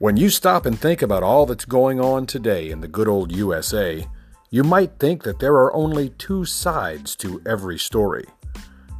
When 0.00 0.16
you 0.16 0.30
stop 0.30 0.64
and 0.64 0.80
think 0.80 1.02
about 1.02 1.22
all 1.22 1.44
that's 1.44 1.66
going 1.66 2.00
on 2.00 2.24
today 2.24 2.70
in 2.70 2.80
the 2.80 2.88
good 2.88 3.06
old 3.06 3.36
USA, 3.36 4.08
you 4.48 4.64
might 4.64 4.98
think 4.98 5.24
that 5.24 5.40
there 5.40 5.52
are 5.56 5.74
only 5.74 6.08
two 6.08 6.46
sides 6.46 7.14
to 7.16 7.42
every 7.44 7.78
story. 7.78 8.24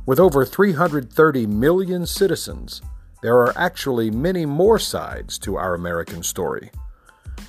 With 0.05 0.21
over 0.21 0.45
330 0.45 1.47
million 1.47 2.05
citizens, 2.05 2.83
there 3.23 3.39
are 3.39 3.57
actually 3.57 4.11
many 4.11 4.45
more 4.45 4.79
sides 4.79 5.39
to 5.39 5.57
our 5.57 5.73
American 5.73 6.23
story. 6.23 6.71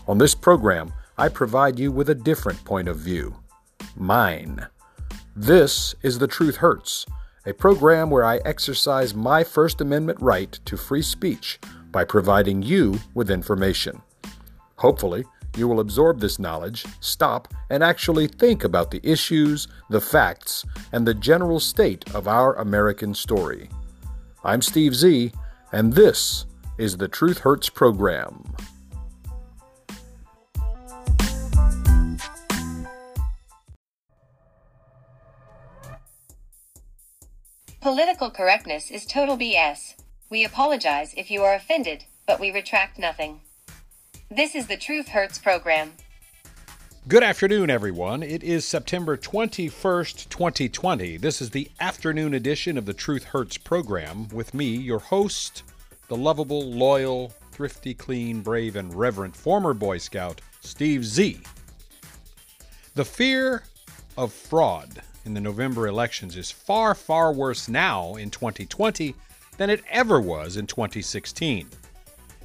On 0.08 0.18
this 0.18 0.34
program, 0.34 0.94
I 1.18 1.28
provide 1.28 1.78
you 1.78 1.92
with 1.92 2.10
a 2.10 2.16
different 2.16 2.64
point 2.64 2.88
of 2.88 3.00
view 3.00 3.36
mine. 3.98 4.66
This 5.36 5.94
is 6.04 6.20
The 6.20 6.28
Truth 6.28 6.56
Hurts, 6.56 7.06
a 7.46 7.54
program 7.54 8.10
where 8.10 8.24
I 8.24 8.38
exercise 8.46 9.16
my 9.16 9.44
First 9.44 9.82
Amendment 9.82 10.20
right 10.22 10.52
to 10.66 10.78
free 10.78 11.02
speech 11.02 11.60
by 11.92 12.04
providing 12.04 12.62
you 12.62 13.00
with 13.16 13.32
information. 13.32 14.02
Hopefully, 14.78 15.26
you 15.58 15.68
will 15.68 15.80
absorb 15.80 16.20
this 16.20 16.40
knowledge, 16.40 16.86
stop, 17.00 17.48
and 17.70 17.84
actually 17.84 18.28
think 18.28 18.64
about 18.64 18.92
the 18.92 19.02
issues, 19.04 19.68
the 19.90 20.00
facts, 20.00 20.66
and 20.92 21.06
the 21.06 21.14
general 21.14 21.60
state 21.60 22.14
of 22.16 22.28
our 22.28 22.54
American 22.56 23.14
story. 23.14 23.70
I'm 24.44 24.62
Steve 24.62 24.96
Z, 24.96 25.32
and 25.72 25.94
this 25.94 26.46
is 26.78 26.98
the 26.98 27.08
Truth 27.08 27.40
Hurts 27.40 27.70
program. 27.70 28.56
Political 37.82 38.30
correctness 38.30 38.92
is 38.92 39.08
total 39.08 39.36
BS. 39.36 39.96
We 40.30 40.46
apologize 40.46 41.16
if 41.18 41.32
you 41.32 41.42
are 41.42 41.56
offended, 41.56 42.06
but 42.28 42.40
we 42.40 42.52
retract 42.52 43.00
nothing. 43.00 43.42
This 44.30 44.54
is 44.54 44.68
the 44.68 44.78
Truth 44.78 45.08
Hurts 45.08 45.40
program. 45.40 45.94
Good 47.08 47.24
afternoon, 47.24 47.72
everyone. 47.72 48.22
It 48.22 48.44
is 48.44 48.68
September 48.68 49.18
21st, 49.18 50.30
2020. 50.30 51.18
This 51.18 51.42
is 51.42 51.50
the 51.50 51.72
afternoon 51.80 52.36
edition 52.36 52.78
of 52.78 52.86
the 52.86 52.94
Truth 52.94 53.24
Hurts 53.24 53.58
program 53.58 54.28
with 54.28 54.54
me, 54.54 54.76
your 54.76 55.00
host, 55.00 55.64
the 56.08 56.16
lovable, 56.16 56.72
loyal, 56.72 57.34
thrifty, 57.52 57.96
clean, 57.96 58.42
brave, 58.42 58.76
and 58.76 58.94
reverent 58.94 59.36
former 59.36 59.74
Boy 59.74 59.98
Scout, 59.98 60.40
Steve 60.60 61.04
Z. 61.04 61.40
The 62.94 63.06
fear 63.06 63.64
of 64.16 64.32
fraud 64.32 65.02
in 65.26 65.34
the 65.34 65.42
November 65.42 65.88
elections 65.88 66.36
is 66.36 66.52
far, 66.52 66.96
far 66.96 67.32
worse 67.32 67.68
now 67.68 68.16
in 68.16 68.30
2020 68.30 69.16
than 69.58 69.70
it 69.70 69.84
ever 69.90 70.20
was 70.20 70.58
in 70.58 70.68
2016. 70.68 71.68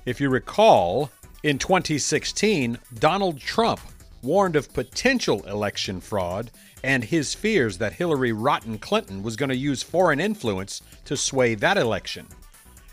If 0.05 0.21
you 0.21 0.29
recall, 0.29 1.11
in 1.43 1.59
2016, 1.59 2.79
Donald 2.99 3.41
Trump 3.41 3.81
warned 4.23 4.57
of 4.57 4.73
potential 4.73 5.43
election 5.47 6.01
fraud 6.01 6.51
and 6.85 7.03
his 7.03 7.35
fears 7.35 7.79
that 7.79 7.95
Hillary 7.95 8.33
Rotten 8.33 8.79
Clinton 8.79 9.23
was 9.23 9.37
going 9.37 9.49
to 9.49 9.57
use 9.57 9.83
foreign 9.83 10.21
influence 10.21 10.83
to 11.05 11.17
sway 11.17 11.55
that 11.55 11.77
election. 11.77 12.27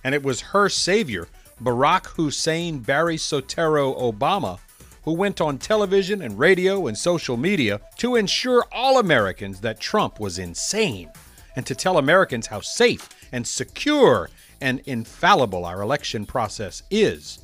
And 0.04 0.16
it 0.16 0.24
was 0.24 0.42
her 0.42 0.70
savior, 0.70 1.28
Barack 1.62 2.08
Hussein 2.08 2.80
Barry 2.80 3.18
Soetoro 3.18 4.00
Obama, 4.00 4.60
who 5.04 5.14
went 5.14 5.42
on 5.42 5.58
television 5.58 6.22
and 6.22 6.40
radio 6.40 6.88
and 6.88 6.98
social 6.98 7.38
media 7.38 7.82
to 7.98 8.16
ensure 8.16 8.66
all 8.72 9.00
Americans 9.00 9.60
that 9.62 9.80
Trump 9.80 10.20
was 10.20 10.40
insane 10.40 11.10
and 11.56 11.66
to 11.66 11.76
tell 11.76 11.98
Americans 11.98 12.48
how 12.48 12.62
safe 12.62 13.10
and 13.32 13.46
secure 13.46 14.30
and 14.62 14.80
infallible 14.86 15.66
our 15.66 15.82
election 15.82 16.26
process 16.26 16.84
is, 16.90 17.40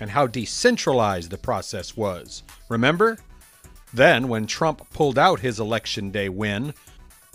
and 0.00 0.10
how 0.10 0.26
decentralized 0.26 1.30
the 1.30 1.38
process 1.38 1.96
was. 1.96 2.42
Remember? 2.68 3.16
Then, 3.92 4.26
when 4.26 4.46
Trump 4.46 4.90
pulled 4.90 5.18
out 5.18 5.38
his 5.38 5.60
Election 5.60 6.10
Day 6.10 6.28
win, 6.28 6.74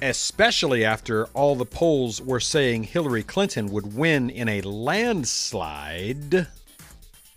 especially 0.02 0.84
after 0.84 1.28
all 1.28 1.56
the 1.56 1.66
polls 1.66 2.22
were 2.22 2.42
saying 2.42 2.84
Hillary 2.84 3.24
Clinton 3.24 3.68
would 3.72 3.96
win 3.96 4.30
in 4.30 4.50
a 4.50 4.62
landslide, 4.62 6.48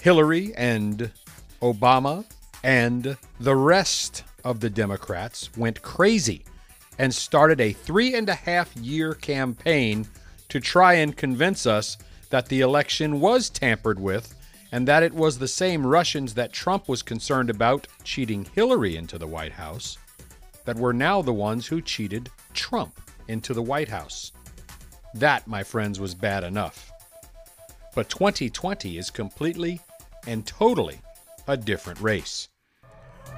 Hillary 0.01 0.53
and 0.57 1.13
Obama 1.61 2.25
and 2.63 3.17
the 3.41 3.57
rest 3.57 4.25
of 4.45 4.61
the 4.61 4.71
Democrats 4.71 5.51
went 5.57 5.83
crazy 5.83 6.45
and 6.99 7.15
started 7.15 7.61
a 7.61 7.73
three 7.73 8.15
and 8.15 8.29
a 8.29 8.35
half 8.35 8.77
year 8.77 9.15
campaign 9.15 10.07
to 10.49 10.61
try 10.61 10.95
and 10.95 11.17
convince 11.17 11.67
us 11.67 11.97
that 12.31 12.47
the 12.47 12.61
election 12.61 13.21
was 13.21 13.51
tampered 13.51 13.99
with 13.99 14.35
and 14.71 14.89
that 14.89 15.03
it 15.03 15.13
was 15.13 15.39
the 15.39 15.49
same 15.49 15.87
Russians 15.87 16.35
that 16.35 16.53
Trump 16.53 16.89
was 16.89 17.03
concerned 17.03 17.51
about 17.51 17.87
cheating 18.05 18.47
Hillary 18.55 18.97
into 18.97 19.19
the 19.19 19.27
White 19.27 19.53
House 19.53 19.99
that 20.65 20.77
were 20.77 20.95
now 20.95 21.21
the 21.21 21.33
ones 21.33 21.67
who 21.67 21.83
cheated 21.83 22.31
Trump 22.55 23.01
into 23.29 23.53
the 23.53 23.63
White 23.63 23.89
House. 23.89 24.33
That, 25.15 25.47
my 25.47 25.63
friends, 25.63 26.01
was 26.01 26.15
bad 26.15 26.45
enough. 26.45 26.91
But 27.95 28.09
2020 28.09 28.97
is 28.97 29.11
completely 29.11 29.81
and 30.27 30.47
totally 30.47 31.01
a 31.49 31.57
different 31.57 32.01
race 32.01 32.49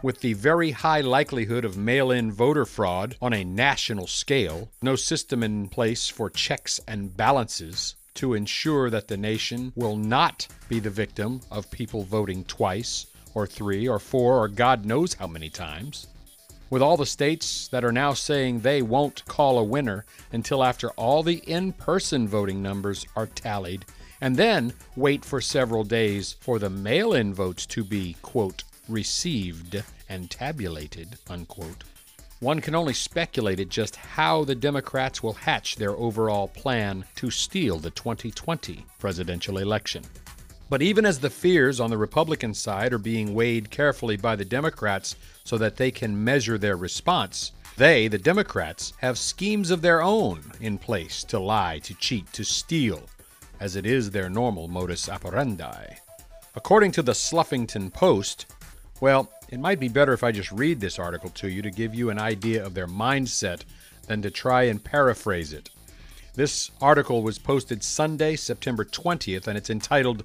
with 0.02 0.20
the 0.20 0.34
very 0.34 0.70
high 0.70 1.00
likelihood 1.00 1.64
of 1.64 1.76
mail 1.76 2.10
in 2.10 2.30
voter 2.30 2.64
fraud 2.64 3.16
on 3.22 3.32
a 3.32 3.44
national 3.44 4.06
scale, 4.06 4.70
no 4.82 4.96
system 4.96 5.42
in 5.42 5.68
place 5.68 6.08
for 6.08 6.28
checks 6.28 6.80
and 6.86 7.16
balances 7.16 7.96
to 8.14 8.34
ensure 8.34 8.90
that 8.90 9.08
the 9.08 9.16
nation 9.16 9.72
will 9.74 9.96
not 9.96 10.46
be 10.68 10.78
the 10.78 10.90
victim 10.90 11.40
of 11.50 11.70
people 11.70 12.02
voting 12.02 12.44
twice, 12.44 13.06
or 13.34 13.46
three, 13.46 13.88
or 13.88 13.98
four, 13.98 14.38
or 14.38 14.48
God 14.48 14.84
knows 14.84 15.14
how 15.14 15.26
many 15.26 15.50
times. 15.50 16.06
With 16.70 16.82
all 16.82 16.96
the 16.96 17.06
states 17.06 17.68
that 17.68 17.84
are 17.84 17.92
now 17.92 18.14
saying 18.14 18.60
they 18.60 18.82
won't 18.82 19.24
call 19.26 19.58
a 19.58 19.64
winner 19.64 20.04
until 20.32 20.64
after 20.64 20.90
all 20.90 21.22
the 21.22 21.38
in 21.46 21.72
person 21.72 22.26
voting 22.26 22.62
numbers 22.62 23.06
are 23.16 23.26
tallied, 23.26 23.84
and 24.20 24.36
then 24.36 24.72
wait 24.96 25.24
for 25.24 25.40
several 25.40 25.84
days 25.84 26.36
for 26.40 26.58
the 26.58 26.70
mail 26.70 27.12
in 27.12 27.34
votes 27.34 27.66
to 27.66 27.84
be, 27.84 28.16
quote, 28.22 28.62
received 28.88 29.82
and 30.08 30.30
tabulated, 30.30 31.18
unquote. 31.28 31.84
One 32.40 32.60
can 32.60 32.74
only 32.74 32.92
speculate 32.92 33.60
at 33.60 33.68
just 33.68 33.96
how 33.96 34.44
the 34.44 34.54
Democrats 34.54 35.22
will 35.22 35.32
hatch 35.32 35.76
their 35.76 35.92
overall 35.92 36.48
plan 36.48 37.04
to 37.16 37.30
steal 37.30 37.78
the 37.78 37.90
2020 37.90 38.84
presidential 38.98 39.58
election. 39.58 40.04
But 40.68 40.82
even 40.82 41.06
as 41.06 41.20
the 41.20 41.30
fears 41.30 41.80
on 41.80 41.90
the 41.90 41.98
Republican 41.98 42.52
side 42.52 42.92
are 42.92 42.98
being 42.98 43.34
weighed 43.34 43.70
carefully 43.70 44.16
by 44.16 44.36
the 44.36 44.44
Democrats 44.44 45.16
so 45.44 45.56
that 45.58 45.76
they 45.76 45.90
can 45.90 46.24
measure 46.24 46.58
their 46.58 46.76
response, 46.76 47.52
they, 47.76 48.08
the 48.08 48.18
Democrats, 48.18 48.92
have 48.98 49.18
schemes 49.18 49.70
of 49.70 49.82
their 49.82 50.02
own 50.02 50.52
in 50.60 50.78
place 50.78 51.24
to 51.24 51.38
lie, 51.38 51.80
to 51.80 51.94
cheat, 51.94 52.32
to 52.32 52.44
steal, 52.44 53.02
as 53.58 53.76
it 53.76 53.84
is 53.84 54.10
their 54.10 54.28
normal 54.28 54.68
modus 54.68 55.08
operandi. 55.08 55.96
According 56.54 56.92
to 56.92 57.02
the 57.02 57.12
Sluffington 57.12 57.92
Post, 57.92 58.46
well, 59.04 59.28
it 59.50 59.60
might 59.60 59.78
be 59.78 59.88
better 59.88 60.14
if 60.14 60.24
I 60.24 60.32
just 60.32 60.50
read 60.50 60.80
this 60.80 60.98
article 60.98 61.28
to 61.28 61.50
you 61.50 61.60
to 61.60 61.70
give 61.70 61.94
you 61.94 62.08
an 62.08 62.18
idea 62.18 62.64
of 62.64 62.72
their 62.72 62.86
mindset 62.86 63.60
than 64.06 64.22
to 64.22 64.30
try 64.30 64.62
and 64.62 64.82
paraphrase 64.82 65.52
it. 65.52 65.68
This 66.36 66.70
article 66.80 67.22
was 67.22 67.38
posted 67.38 67.84
Sunday, 67.84 68.34
September 68.34 68.82
20th, 68.82 69.46
and 69.46 69.58
it's 69.58 69.68
entitled 69.68 70.24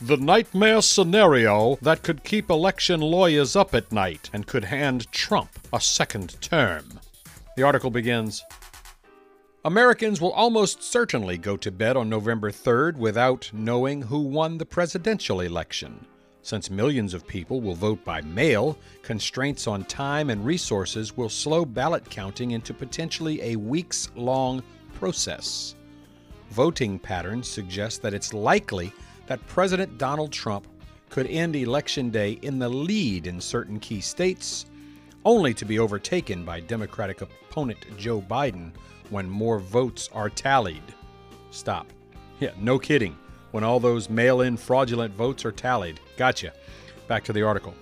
The 0.00 0.16
Nightmare 0.16 0.80
Scenario 0.80 1.76
That 1.82 2.04
Could 2.04 2.22
Keep 2.22 2.50
Election 2.50 3.00
Lawyers 3.00 3.56
Up 3.56 3.74
at 3.74 3.90
Night 3.90 4.30
and 4.32 4.46
Could 4.46 4.66
Hand 4.66 5.10
Trump 5.10 5.50
a 5.72 5.80
Second 5.80 6.40
Term. 6.40 7.00
The 7.56 7.64
article 7.64 7.90
begins 7.90 8.44
Americans 9.64 10.20
will 10.20 10.32
almost 10.34 10.84
certainly 10.84 11.36
go 11.36 11.56
to 11.56 11.72
bed 11.72 11.96
on 11.96 12.08
November 12.08 12.52
3rd 12.52 12.96
without 12.96 13.50
knowing 13.52 14.02
who 14.02 14.20
won 14.20 14.58
the 14.58 14.66
presidential 14.66 15.40
election. 15.40 16.06
Since 16.50 16.68
millions 16.68 17.14
of 17.14 17.28
people 17.28 17.60
will 17.60 17.76
vote 17.76 18.04
by 18.04 18.22
mail, 18.22 18.76
constraints 19.02 19.68
on 19.68 19.84
time 19.84 20.30
and 20.30 20.44
resources 20.44 21.16
will 21.16 21.28
slow 21.28 21.64
ballot 21.64 22.10
counting 22.10 22.50
into 22.50 22.74
potentially 22.74 23.40
a 23.40 23.54
weeks 23.54 24.10
long 24.16 24.60
process. 24.94 25.76
Voting 26.50 26.98
patterns 26.98 27.46
suggest 27.46 28.02
that 28.02 28.14
it's 28.14 28.34
likely 28.34 28.92
that 29.28 29.46
President 29.46 29.96
Donald 29.96 30.32
Trump 30.32 30.66
could 31.08 31.28
end 31.28 31.54
Election 31.54 32.10
Day 32.10 32.32
in 32.42 32.58
the 32.58 32.68
lead 32.68 33.28
in 33.28 33.40
certain 33.40 33.78
key 33.78 34.00
states, 34.00 34.66
only 35.24 35.54
to 35.54 35.64
be 35.64 35.78
overtaken 35.78 36.44
by 36.44 36.58
Democratic 36.58 37.20
opponent 37.20 37.78
Joe 37.96 38.20
Biden 38.20 38.72
when 39.10 39.30
more 39.30 39.60
votes 39.60 40.08
are 40.12 40.28
tallied. 40.28 40.82
Stop. 41.52 41.86
Yeah, 42.40 42.50
no 42.58 42.76
kidding 42.76 43.16
when 43.50 43.64
all 43.64 43.80
those 43.80 44.10
mail 44.10 44.40
in 44.42 44.56
fraudulent 44.56 45.14
votes 45.14 45.44
are 45.44 45.52
tallied. 45.52 46.00
Gotcha. 46.16 46.52
Back 47.08 47.24
to 47.24 47.32
the 47.32 47.42
article. 47.42 47.74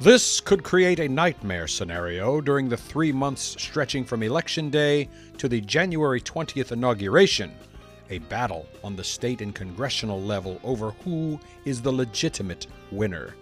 This 0.00 0.40
could 0.40 0.62
create 0.62 1.00
a 1.00 1.08
nightmare 1.08 1.66
scenario 1.66 2.40
during 2.40 2.68
the 2.68 2.76
three 2.76 3.10
months 3.10 3.56
stretching 3.60 4.04
from 4.04 4.22
Election 4.22 4.70
Day 4.70 5.08
to 5.38 5.48
the 5.48 5.60
January 5.60 6.20
20th 6.20 6.70
inauguration, 6.70 7.52
a 8.08 8.18
battle 8.18 8.66
on 8.84 8.94
the 8.94 9.02
state 9.02 9.40
and 9.40 9.54
congressional 9.54 10.22
level 10.22 10.60
over 10.62 10.92
who 11.02 11.40
is 11.64 11.82
the 11.82 11.92
legitimate 11.92 12.68
winner. 12.92 13.34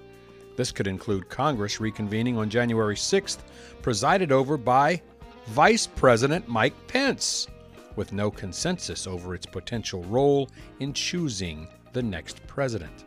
This 0.56 0.72
could 0.72 0.86
include 0.86 1.28
Congress 1.28 1.76
reconvening 1.76 2.38
on 2.38 2.48
January 2.48 2.96
6th, 2.96 3.38
presided 3.82 4.32
over 4.32 4.56
by 4.56 5.02
Vice 5.48 5.86
President 5.86 6.48
Mike 6.48 6.74
Pence, 6.88 7.48
with 7.96 8.12
no 8.12 8.30
consensus 8.30 9.06
over 9.06 9.34
its 9.34 9.46
potential 9.46 10.02
role 10.04 10.48
in 10.80 10.92
choosing 10.92 11.66
the 11.92 12.02
next 12.02 12.46
president. 12.46 13.04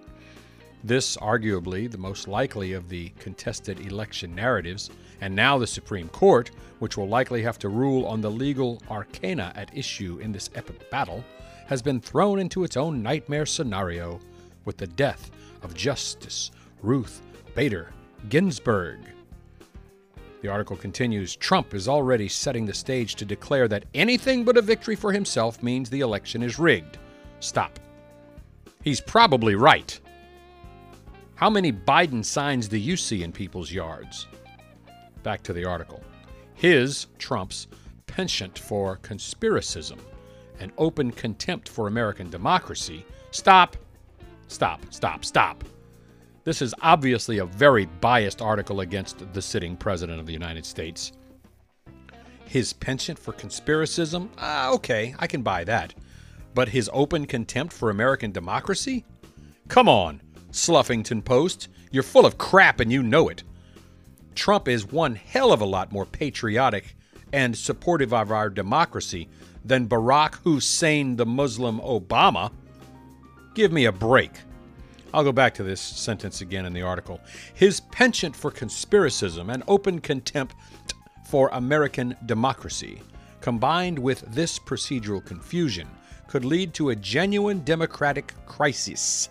This, 0.84 1.18
arguably 1.18 1.92
the 1.92 1.98
most 1.98 2.28
likely 2.28 2.74
of 2.74 2.90
the 2.90 3.10
contested 3.20 3.86
election 3.86 4.34
narratives, 4.34 4.90
and 5.22 5.36
now 5.36 5.58
the 5.58 5.68
Supreme 5.68 6.08
Court, 6.10 6.52
which 6.80 6.98
will 6.98 7.08
likely 7.08 7.42
have 7.42 7.60
to 7.60 7.70
rule 7.70 8.06
on 8.06 8.22
the 8.22 8.32
legal 8.32 8.82
arcana 8.90 9.52
at 9.56 9.76
issue 9.78 10.20
in 10.22 10.32
this 10.32 10.50
epic 10.56 10.90
battle, 10.90 11.24
has 11.68 11.82
been 11.82 12.00
thrown 12.00 12.40
into 12.40 12.64
its 12.64 12.78
own 12.78 13.04
nightmare 13.04 13.46
scenario 13.46 14.20
with 14.66 14.78
the 14.78 14.88
death 14.88 15.30
of 15.62 15.74
Justice 15.74 16.52
Ruth 16.82 17.22
Bader 17.56 17.92
Ginsburg. 18.30 19.00
The 20.42 20.48
article 20.48 20.78
continues 20.78 21.36
Trump 21.36 21.74
is 21.74 21.88
already 21.88 22.30
setting 22.30 22.66
the 22.66 22.74
stage 22.74 23.16
to 23.16 23.26
declare 23.26 23.68
that 23.68 23.86
anything 23.94 24.46
but 24.46 24.58
a 24.58 24.62
victory 24.62 24.96
for 24.96 25.12
himself 25.12 25.62
means 25.62 25.90
the 25.90 26.00
election 26.00 26.42
is 26.42 26.58
rigged. 26.58 26.98
Stop. 27.42 27.80
He's 28.82 29.02
probably 29.02 29.56
right. 29.56 30.00
How 31.36 31.50
many 31.50 31.72
Biden 31.72 32.24
signs 32.24 32.68
do 32.68 32.78
you 32.78 32.96
see 32.96 33.24
in 33.24 33.32
people's 33.32 33.72
yards? 33.72 34.28
Back 35.24 35.44
to 35.44 35.54
the 35.54 35.66
article. 35.66 36.02
His, 36.54 37.08
Trump's, 37.18 37.68
penchant 38.08 38.58
for 38.58 38.98
conspiracism 38.98 40.00
and 40.60 40.72
open 40.78 41.12
contempt 41.12 41.70
for 41.70 41.88
American 41.88 42.30
democracy. 42.30 43.06
Stop, 43.32 43.78
stop, 44.48 44.82
stop, 44.90 45.24
stop. 45.24 45.64
This 46.44 46.62
is 46.62 46.74
obviously 46.82 47.40
a 47.40 47.46
very 47.46 47.86
biased 47.86 48.42
article 48.42 48.80
against 48.80 49.32
the 49.34 49.42
sitting 49.42 49.76
President 49.76 50.20
of 50.20 50.26
the 50.26 50.34
United 50.34 50.66
States. 50.66 51.12
His 52.46 52.74
penchant 52.74 53.20
for 53.20 53.34
conspiracism? 53.34 54.30
Ah, 54.38 54.72
okay, 54.72 55.14
I 55.20 55.28
can 55.28 55.42
buy 55.42 55.64
that. 55.66 55.94
But 56.56 56.70
his 56.70 56.90
open 56.94 57.26
contempt 57.26 57.74
for 57.74 57.90
American 57.90 58.32
democracy? 58.32 59.06
Come 59.68 59.88
on. 59.88 60.22
Sluffington 60.52 61.24
Post. 61.24 61.68
You're 61.92 62.04
full 62.04 62.26
of 62.26 62.38
crap 62.38 62.80
and 62.80 62.92
you 62.92 63.04
know 63.04 63.30
it. 63.30 63.44
Trump 64.34 64.68
is 64.68 64.88
one 64.88 65.16
hell 65.16 65.52
of 65.52 65.62
a 65.62 65.66
lot 65.66 65.92
more 65.92 66.06
patriotic 66.06 66.96
and 67.34 67.56
supportive 67.56 68.14
of 68.14 68.32
our 68.32 68.50
democracy 68.50 69.28
than 69.64 69.88
Barack 69.88 70.36
Hussein 70.36 71.18
the 71.18 71.26
Muslim 71.26 71.80
Obama. 71.82 72.52
Give 73.54 73.72
me 73.72 73.86
a 73.86 73.92
break. 73.92 74.32
I'll 75.14 75.24
go 75.24 75.32
back 75.32 75.56
to 75.56 75.64
this 75.64 75.82
sentence 75.82 76.42
again 76.42 76.66
in 76.66 76.74
the 76.74 76.84
article. 76.84 77.20
His 77.56 77.80
penchant 77.80 78.36
for 78.36 78.52
conspiracism 78.52 79.52
and 79.52 79.64
open 79.68 80.00
contempt 80.00 80.56
for 81.26 81.50
American 81.54 82.16
democracy, 82.26 83.02
combined 83.42 83.98
with 83.98 84.22
this 84.34 84.60
procedural 84.60 85.24
confusion, 85.26 85.88
could 86.28 86.46
lead 86.46 86.76
to 86.76 86.90
a 86.90 86.96
genuine 86.96 87.64
democratic 87.64 88.34
crisis 88.46 89.30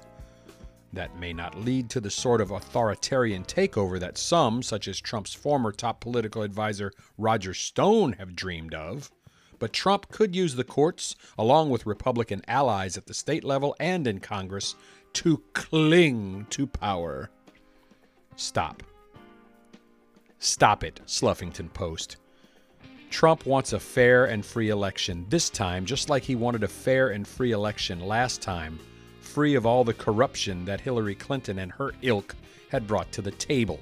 that 0.92 1.16
may 1.18 1.32
not 1.32 1.60
lead 1.60 1.90
to 1.90 2.00
the 2.00 2.10
sort 2.10 2.40
of 2.40 2.50
authoritarian 2.50 3.44
takeover 3.44 4.00
that 4.00 4.18
some, 4.18 4.62
such 4.62 4.88
as 4.88 5.00
Trump's 5.00 5.34
former 5.34 5.70
top 5.70 6.00
political 6.00 6.42
advisor 6.42 6.92
Roger 7.16 7.54
Stone, 7.54 8.14
have 8.14 8.34
dreamed 8.34 8.74
of. 8.74 9.12
But 9.58 9.72
Trump 9.72 10.08
could 10.08 10.36
use 10.36 10.54
the 10.54 10.64
courts, 10.64 11.16
along 11.36 11.70
with 11.70 11.84
Republican 11.84 12.42
allies 12.46 12.96
at 12.96 13.06
the 13.06 13.14
state 13.14 13.44
level 13.44 13.74
and 13.80 14.06
in 14.06 14.20
Congress, 14.20 14.76
to 15.14 15.42
cling 15.52 16.46
to 16.50 16.66
power. 16.66 17.30
Stop. 18.36 18.82
Stop 20.38 20.84
it, 20.84 21.00
Sluffington 21.06 21.72
Post. 21.72 22.16
Trump 23.10 23.46
wants 23.46 23.72
a 23.72 23.80
fair 23.80 24.26
and 24.26 24.44
free 24.44 24.68
election 24.68 25.26
this 25.28 25.50
time, 25.50 25.84
just 25.84 26.08
like 26.08 26.22
he 26.22 26.36
wanted 26.36 26.62
a 26.62 26.68
fair 26.68 27.08
and 27.08 27.26
free 27.26 27.52
election 27.52 28.00
last 28.00 28.42
time 28.42 28.78
free 29.28 29.54
of 29.54 29.66
all 29.66 29.84
the 29.84 29.94
corruption 29.94 30.64
that 30.64 30.80
Hillary 30.80 31.14
Clinton 31.14 31.60
and 31.60 31.70
her 31.70 31.92
ilk 32.02 32.34
had 32.70 32.86
brought 32.86 33.12
to 33.12 33.22
the 33.22 33.30
table. 33.30 33.78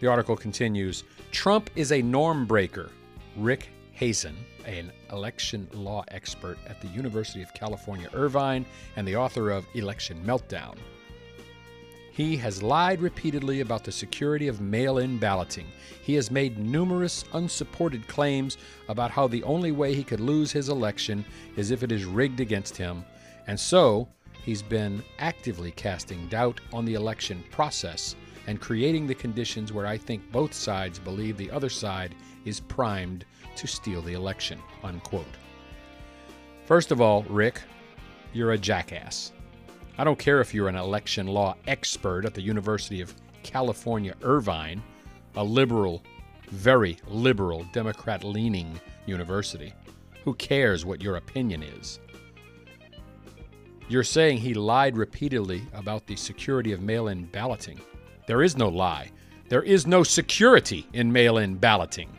The 0.00 0.08
article 0.08 0.36
continues 0.36 1.04
Trump 1.30 1.70
is 1.76 1.92
a 1.92 2.02
norm 2.02 2.46
breaker. 2.46 2.90
Rick 3.36 3.68
Hasen, 3.92 4.34
an 4.66 4.92
election 5.12 5.68
law 5.72 6.04
expert 6.08 6.58
at 6.68 6.80
the 6.80 6.88
University 6.88 7.42
of 7.42 7.54
California, 7.54 8.10
Irvine, 8.12 8.66
and 8.96 9.06
the 9.06 9.16
author 9.16 9.50
of 9.50 9.66
Election 9.74 10.22
Meltdown. 10.26 10.76
He 12.12 12.36
has 12.38 12.62
lied 12.62 13.02
repeatedly 13.02 13.60
about 13.60 13.84
the 13.84 13.92
security 13.92 14.48
of 14.48 14.60
mail 14.60 14.98
in 14.98 15.18
balloting. 15.18 15.66
He 16.02 16.14
has 16.14 16.30
made 16.30 16.58
numerous 16.58 17.24
unsupported 17.34 18.08
claims 18.08 18.56
about 18.88 19.10
how 19.10 19.26
the 19.26 19.42
only 19.42 19.70
way 19.70 19.94
he 19.94 20.02
could 20.02 20.20
lose 20.20 20.50
his 20.50 20.70
election 20.70 21.24
is 21.56 21.70
if 21.70 21.82
it 21.82 21.92
is 21.92 22.04
rigged 22.04 22.40
against 22.40 22.76
him, 22.76 23.04
and 23.46 23.58
so, 23.58 24.08
he's 24.44 24.62
been 24.62 25.02
actively 25.18 25.72
casting 25.72 26.26
doubt 26.28 26.60
on 26.72 26.84
the 26.84 26.94
election 26.94 27.44
process 27.50 28.16
and 28.46 28.60
creating 28.60 29.06
the 29.06 29.14
conditions 29.14 29.72
where 29.72 29.86
I 29.86 29.98
think 29.98 30.30
both 30.32 30.54
sides 30.54 30.98
believe 30.98 31.36
the 31.36 31.50
other 31.50 31.68
side 31.68 32.14
is 32.44 32.60
primed 32.60 33.24
to 33.56 33.66
steal 33.66 34.02
the 34.02 34.14
election. 34.14 34.60
Unquote. 34.82 35.26
First 36.66 36.90
of 36.90 37.00
all, 37.00 37.22
Rick, 37.24 37.62
you're 38.32 38.52
a 38.52 38.58
jackass. 38.58 39.32
I 39.98 40.04
don't 40.04 40.18
care 40.18 40.40
if 40.40 40.52
you're 40.52 40.68
an 40.68 40.76
election 40.76 41.26
law 41.26 41.56
expert 41.66 42.24
at 42.24 42.34
the 42.34 42.42
University 42.42 43.00
of 43.00 43.14
California, 43.42 44.14
Irvine, 44.22 44.82
a 45.36 45.44
liberal, 45.44 46.02
very 46.50 46.98
liberal, 47.06 47.66
Democrat 47.72 48.24
leaning 48.24 48.78
university. 49.06 49.72
Who 50.24 50.34
cares 50.34 50.84
what 50.84 51.02
your 51.02 51.16
opinion 51.16 51.62
is? 51.62 52.00
You're 53.88 54.02
saying 54.02 54.38
he 54.38 54.52
lied 54.52 54.96
repeatedly 54.96 55.62
about 55.72 56.06
the 56.06 56.16
security 56.16 56.72
of 56.72 56.80
mail 56.80 57.08
in 57.08 57.26
balloting. 57.26 57.80
There 58.26 58.42
is 58.42 58.56
no 58.56 58.68
lie. 58.68 59.12
There 59.48 59.62
is 59.62 59.86
no 59.86 60.02
security 60.02 60.88
in 60.92 61.12
mail 61.12 61.38
in 61.38 61.54
balloting. 61.54 62.10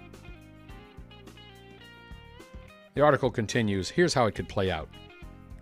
The 2.97 3.03
article 3.03 3.29
continues 3.29 3.91
here's 3.91 4.15
how 4.15 4.25
it 4.25 4.33
could 4.33 4.49
play 4.49 4.71
out. 4.71 4.89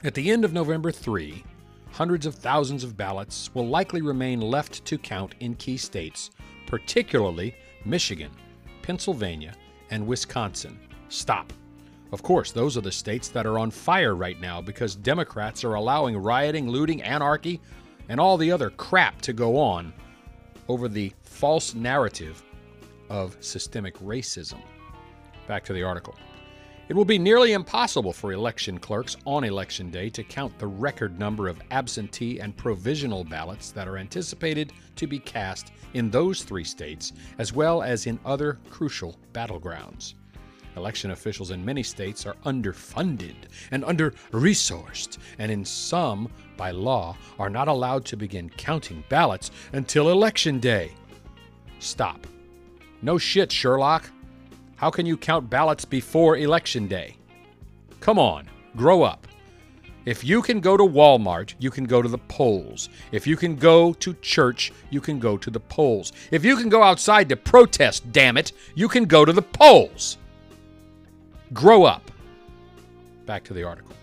At 0.05 0.13
the 0.13 0.31
end 0.31 0.45
of 0.45 0.53
November 0.53 0.89
3, 0.89 1.43
hundreds 1.91 2.25
of 2.25 2.33
thousands 2.33 2.81
of 2.86 2.95
ballots 2.95 3.53
will 3.53 3.67
likely 3.67 4.01
remain 4.01 4.39
left 4.39 4.86
to 4.86 4.98
count 4.98 5.36
in 5.41 5.55
key 5.55 5.75
states, 5.75 6.31
particularly 6.65 7.53
Michigan, 7.83 8.31
Pennsylvania, 8.83 9.53
and 9.91 10.07
Wisconsin. 10.07 10.79
Stop. 11.09 11.51
Of 12.13 12.24
course, 12.24 12.53
those 12.53 12.77
are 12.77 12.81
the 12.81 12.89
states 12.89 13.27
that 13.27 13.45
are 13.45 13.59
on 13.59 13.69
fire 13.69 14.15
right 14.15 14.39
now 14.39 14.62
because 14.62 14.95
Democrats 14.95 15.65
are 15.65 15.74
allowing 15.74 16.15
rioting, 16.15 16.69
looting, 16.69 17.01
anarchy, 17.01 17.59
and 18.07 18.17
all 18.17 18.38
the 18.38 18.50
other 18.53 18.69
crap 18.69 19.21
to 19.24 19.33
go 19.33 19.57
on 19.57 19.91
over 20.69 20.88
the 20.88 21.12
false 21.24 21.75
narrative 21.75 22.41
of 23.09 23.36
systemic 23.41 24.00
racism. 24.00 24.62
Back 25.50 25.65
to 25.65 25.74
the 25.74 25.83
article. 25.83 26.15
It 26.87 26.95
will 26.95 27.05
be 27.05 27.17
nearly 27.17 27.53
impossible 27.53 28.13
for 28.13 28.31
election 28.31 28.77
clerks 28.77 29.17
on 29.25 29.43
election 29.43 29.89
day 29.89 30.07
to 30.11 30.23
count 30.23 30.57
the 30.59 30.67
record 30.67 31.17
number 31.17 31.47
of 31.47 31.59
absentee 31.71 32.39
and 32.39 32.55
provisional 32.55 33.23
ballots 33.23 33.71
that 33.71 33.87
are 33.87 33.97
anticipated 33.97 34.71
to 34.97 35.07
be 35.07 35.17
cast 35.17 35.71
in 35.95 36.11
those 36.11 36.43
three 36.43 36.63
states, 36.63 37.13
as 37.39 37.51
well 37.51 37.81
as 37.81 38.05
in 38.05 38.19
other 38.23 38.59
crucial 38.69 39.17
battlegrounds. 39.33 40.13
Election 40.77 41.09
officials 41.09 41.49
in 41.49 41.65
many 41.65 41.81
states 41.81 42.23
are 42.27 42.35
underfunded 42.45 43.33
and 43.71 43.83
under 43.83 44.11
resourced, 44.31 45.17
and 45.39 45.51
in 45.51 45.65
some, 45.65 46.29
by 46.55 46.69
law, 46.69 47.17
are 47.39 47.49
not 47.49 47.67
allowed 47.67 48.05
to 48.05 48.15
begin 48.15 48.47
counting 48.47 49.03
ballots 49.09 49.49
until 49.73 50.11
Election 50.11 50.59
Day. 50.59 50.91
Stop. 51.79 52.27
No 53.01 53.17
shit, 53.17 53.51
Sherlock. 53.51 54.11
How 54.77 54.89
can 54.89 55.05
you 55.05 55.15
count 55.15 55.50
ballots 55.50 55.86
before 55.86 56.38
Election 56.38 56.88
Day? 56.88 57.15
Come 58.01 58.20
on, 58.20 58.50
grow 58.75 59.03
up. 59.03 59.25
If 60.05 60.24
you 60.24 60.41
can 60.41 60.60
go 60.60 60.75
to 60.75 60.84
Walmart, 60.84 61.55
you 61.60 61.72
can 61.72 61.86
go 61.86 62.01
to 62.01 62.10
the 62.10 62.17
polls. 62.17 62.89
If 63.12 63.25
you 63.25 63.38
can 63.38 63.55
go 63.55 63.94
to 63.94 64.13
church, 64.15 64.74
you 64.89 65.00
can 65.00 65.17
go 65.17 65.38
to 65.38 65.50
the 65.50 65.62
polls. 65.62 66.12
If 66.29 66.44
you 66.44 66.58
can 66.58 66.67
go 66.67 66.84
outside 66.84 67.29
to 67.29 67.38
protest, 67.38 68.12
damn 68.12 68.38
it, 68.38 68.51
you 68.75 68.89
can 68.89 69.05
go 69.05 69.24
to 69.24 69.32
the 69.32 69.41
polls. 69.41 70.17
Grow 71.53 71.86
up. 71.86 72.12
Back 73.25 73.46
to 73.46 73.53
the 73.53 73.63
article. 73.63 73.96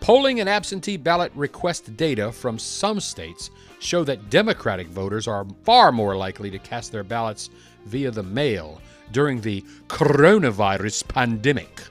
Polling 0.00 0.40
and 0.40 0.48
absentee 0.48 0.96
ballot 0.96 1.30
request 1.36 1.96
data 1.96 2.32
from 2.32 2.58
some 2.58 2.98
states 2.98 3.50
show 3.78 4.02
that 4.02 4.30
Democratic 4.30 4.88
voters 4.88 5.28
are 5.28 5.46
far 5.62 5.92
more 5.92 6.16
likely 6.16 6.50
to 6.50 6.58
cast 6.58 6.90
their 6.90 7.04
ballots 7.04 7.50
via 7.86 8.10
the 8.10 8.22
mail 8.22 8.80
during 9.12 9.40
the 9.40 9.62
coronavirus 9.88 11.06
pandemic, 11.08 11.82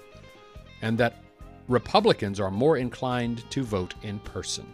and 0.82 0.98
that 0.98 1.24
Republicans 1.68 2.40
are 2.40 2.52
more 2.52 2.78
inclined 2.78 3.50
to 3.52 3.64
vote 3.64 3.94
in 4.04 4.20
person. 4.20 4.66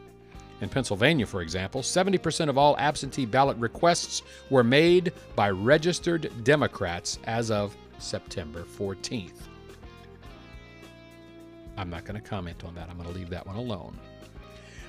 In 0.61 0.69
Pennsylvania, 0.69 1.25
for 1.27 1.41
example, 1.41 1.81
70% 1.81 2.49
of 2.49 2.57
all 2.57 2.75
absentee 2.79 3.25
ballot 3.25 3.57
requests 3.57 4.23
were 4.49 4.63
made 4.63 5.13
by 5.35 5.51
registered 5.51 6.31
Democrats 6.43 7.19
as 7.25 7.51
of 7.51 7.77
September 7.99 8.63
14th. 8.63 9.41
I'm 11.77 11.91
not 11.91 12.05
going 12.05 12.19
to 12.19 12.27
comment 12.27 12.63
on 12.65 12.73
that. 12.73 12.89
I'm 12.89 12.97
going 12.97 13.07
to 13.07 13.15
leave 13.15 13.29
that 13.29 13.45
one 13.45 13.55
alone. 13.55 13.95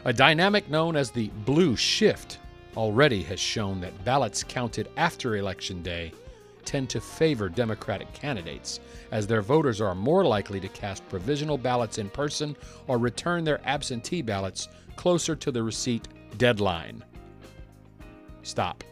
A 0.07 0.13
dynamic 0.13 0.71
known 0.71 0.97
as 0.97 1.11
the 1.11 1.29
blue 1.45 1.77
shift 1.77 2.39
already 2.77 3.23
has 3.25 3.39
shown 3.39 3.81
that 3.81 4.05
ballots 4.05 4.43
counted 4.43 4.89
after 4.97 5.37
Election 5.37 5.83
Day 5.83 6.13
tend 6.69 6.91
to 6.91 7.01
favor 7.01 7.49
Democratic 7.49 8.13
candidates, 8.13 8.81
as 9.11 9.27
their 9.27 9.41
voters 9.41 9.81
are 9.81 9.95
more 9.95 10.23
likely 10.23 10.61
to 10.61 10.69
cast 10.69 11.09
provisional 11.09 11.57
ballots 11.57 11.97
in 11.97 12.11
person 12.11 12.55
or 12.87 12.99
return 12.99 13.43
their 13.43 13.67
absentee 13.67 14.21
ballots 14.21 14.69
closer 14.95 15.35
to 15.35 15.51
the 15.51 15.63
receipt 15.63 16.09
deadline. 16.37 17.03
Stop. 18.43 18.85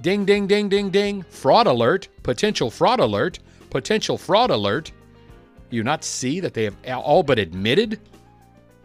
Ding, 0.00 0.24
ding, 0.24 0.46
ding, 0.46 0.68
ding, 0.68 0.90
ding. 0.90 1.22
Fraud 1.22 1.66
alert. 1.66 2.08
Potential 2.22 2.70
fraud 2.70 3.00
alert. 3.00 3.40
Potential 3.68 4.16
fraud 4.16 4.50
alert. 4.50 4.92
You 5.70 5.82
not 5.82 6.04
see 6.04 6.38
that 6.38 6.54
they 6.54 6.64
have 6.64 6.76
all 7.00 7.24
but 7.24 7.40
admitted 7.40 7.98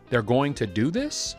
they're 0.10 0.24
going 0.24 0.56
to 0.56 0.66
do 0.66 0.90
this? 0.90 1.36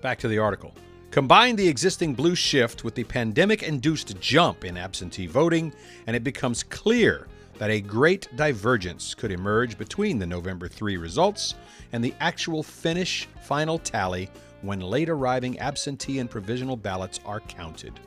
Back 0.00 0.18
to 0.20 0.28
the 0.28 0.38
article. 0.38 0.72
Combine 1.10 1.56
the 1.56 1.66
existing 1.66 2.12
blue 2.12 2.34
shift 2.34 2.84
with 2.84 2.94
the 2.94 3.02
pandemic 3.02 3.62
induced 3.62 4.20
jump 4.20 4.66
in 4.66 4.76
absentee 4.76 5.26
voting, 5.26 5.72
and 6.06 6.14
it 6.14 6.22
becomes 6.22 6.62
clear 6.62 7.28
that 7.56 7.70
a 7.70 7.80
great 7.80 8.28
divergence 8.36 9.14
could 9.14 9.32
emerge 9.32 9.78
between 9.78 10.18
the 10.18 10.26
November 10.26 10.68
3 10.68 10.98
results 10.98 11.54
and 11.92 12.04
the 12.04 12.14
actual 12.20 12.62
finish 12.62 13.26
final 13.42 13.78
tally 13.78 14.28
when 14.60 14.80
late 14.80 15.08
arriving 15.08 15.58
absentee 15.60 16.18
and 16.18 16.30
provisional 16.30 16.76
ballots 16.76 17.20
are 17.24 17.40
counted. 17.40 17.98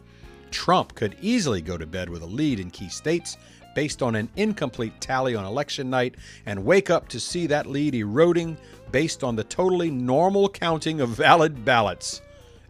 Trump 0.51 0.93
could 0.93 1.15
easily 1.21 1.61
go 1.61 1.79
to 1.79 1.87
bed 1.87 2.07
with 2.07 2.21
a 2.21 2.25
lead 2.25 2.59
in 2.59 2.69
key 2.69 2.89
states 2.89 3.37
based 3.73 4.03
on 4.03 4.13
an 4.13 4.29
incomplete 4.35 4.93
tally 5.01 5.33
on 5.33 5.43
election 5.43 5.89
night 5.89 6.15
and 6.45 6.63
wake 6.63 6.91
up 6.91 7.07
to 7.07 7.19
see 7.19 7.47
that 7.47 7.65
lead 7.65 7.95
eroding 7.95 8.55
based 8.91 9.23
on 9.23 9.35
the 9.35 9.43
totally 9.45 9.89
normal 9.89 10.47
counting 10.47 11.01
of 11.01 11.09
valid 11.09 11.65
ballots. 11.65 12.21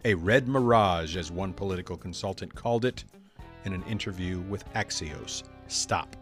A 0.04 0.14
red 0.14 0.48
mirage, 0.48 1.16
as 1.16 1.30
one 1.30 1.52
political 1.52 1.96
consultant 1.96 2.54
called 2.54 2.84
it 2.84 3.04
in 3.64 3.72
an 3.72 3.84
interview 3.84 4.40
with 4.40 4.64
Axios. 4.74 5.44
Stop. 5.68 6.16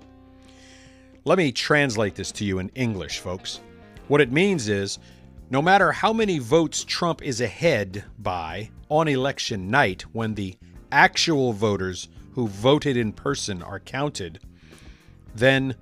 Let 1.24 1.38
me 1.38 1.50
translate 1.50 2.14
this 2.14 2.30
to 2.32 2.44
you 2.44 2.58
in 2.58 2.68
English, 2.74 3.20
folks. 3.20 3.60
What 4.08 4.20
it 4.20 4.32
means 4.32 4.68
is 4.68 4.98
no 5.48 5.62
matter 5.62 5.92
how 5.92 6.12
many 6.12 6.38
votes 6.38 6.84
Trump 6.84 7.22
is 7.22 7.40
ahead 7.40 8.04
by 8.18 8.70
on 8.90 9.08
election 9.08 9.70
night 9.70 10.02
when 10.12 10.34
the 10.34 10.56
actual 10.92 11.52
voters 11.52 12.08
who 12.32 12.48
voted 12.48 12.96
in 12.96 13.12
person 13.12 13.62
are 13.62 13.80
counted, 13.80 14.40
then 15.34 15.74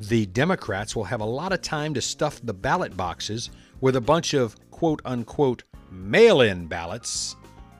the 0.00 0.26
Democrats 0.26 0.96
will 0.96 1.04
have 1.04 1.20
a 1.20 1.24
lot 1.24 1.52
of 1.52 1.62
time 1.62 1.94
to 1.94 2.02
stuff 2.02 2.40
the 2.42 2.52
ballot 2.52 2.96
boxes 2.96 3.50
with 3.80 3.96
a 3.96 4.00
bunch 4.00 4.34
of 4.34 4.56
quote 4.70 5.00
unquote 5.04 5.62
mail 5.96 6.42
in 6.42 6.66
ballots 6.66 7.36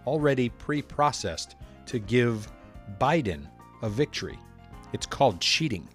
already 0.06 0.48
pre 0.48 0.82
processed 0.82 1.56
to 1.86 1.98
give 1.98 2.48
Biden 3.00 3.48
a 3.82 3.88
victory. 3.88 4.38
It's 4.92 5.06
called 5.06 5.40
cheating. 5.40 5.88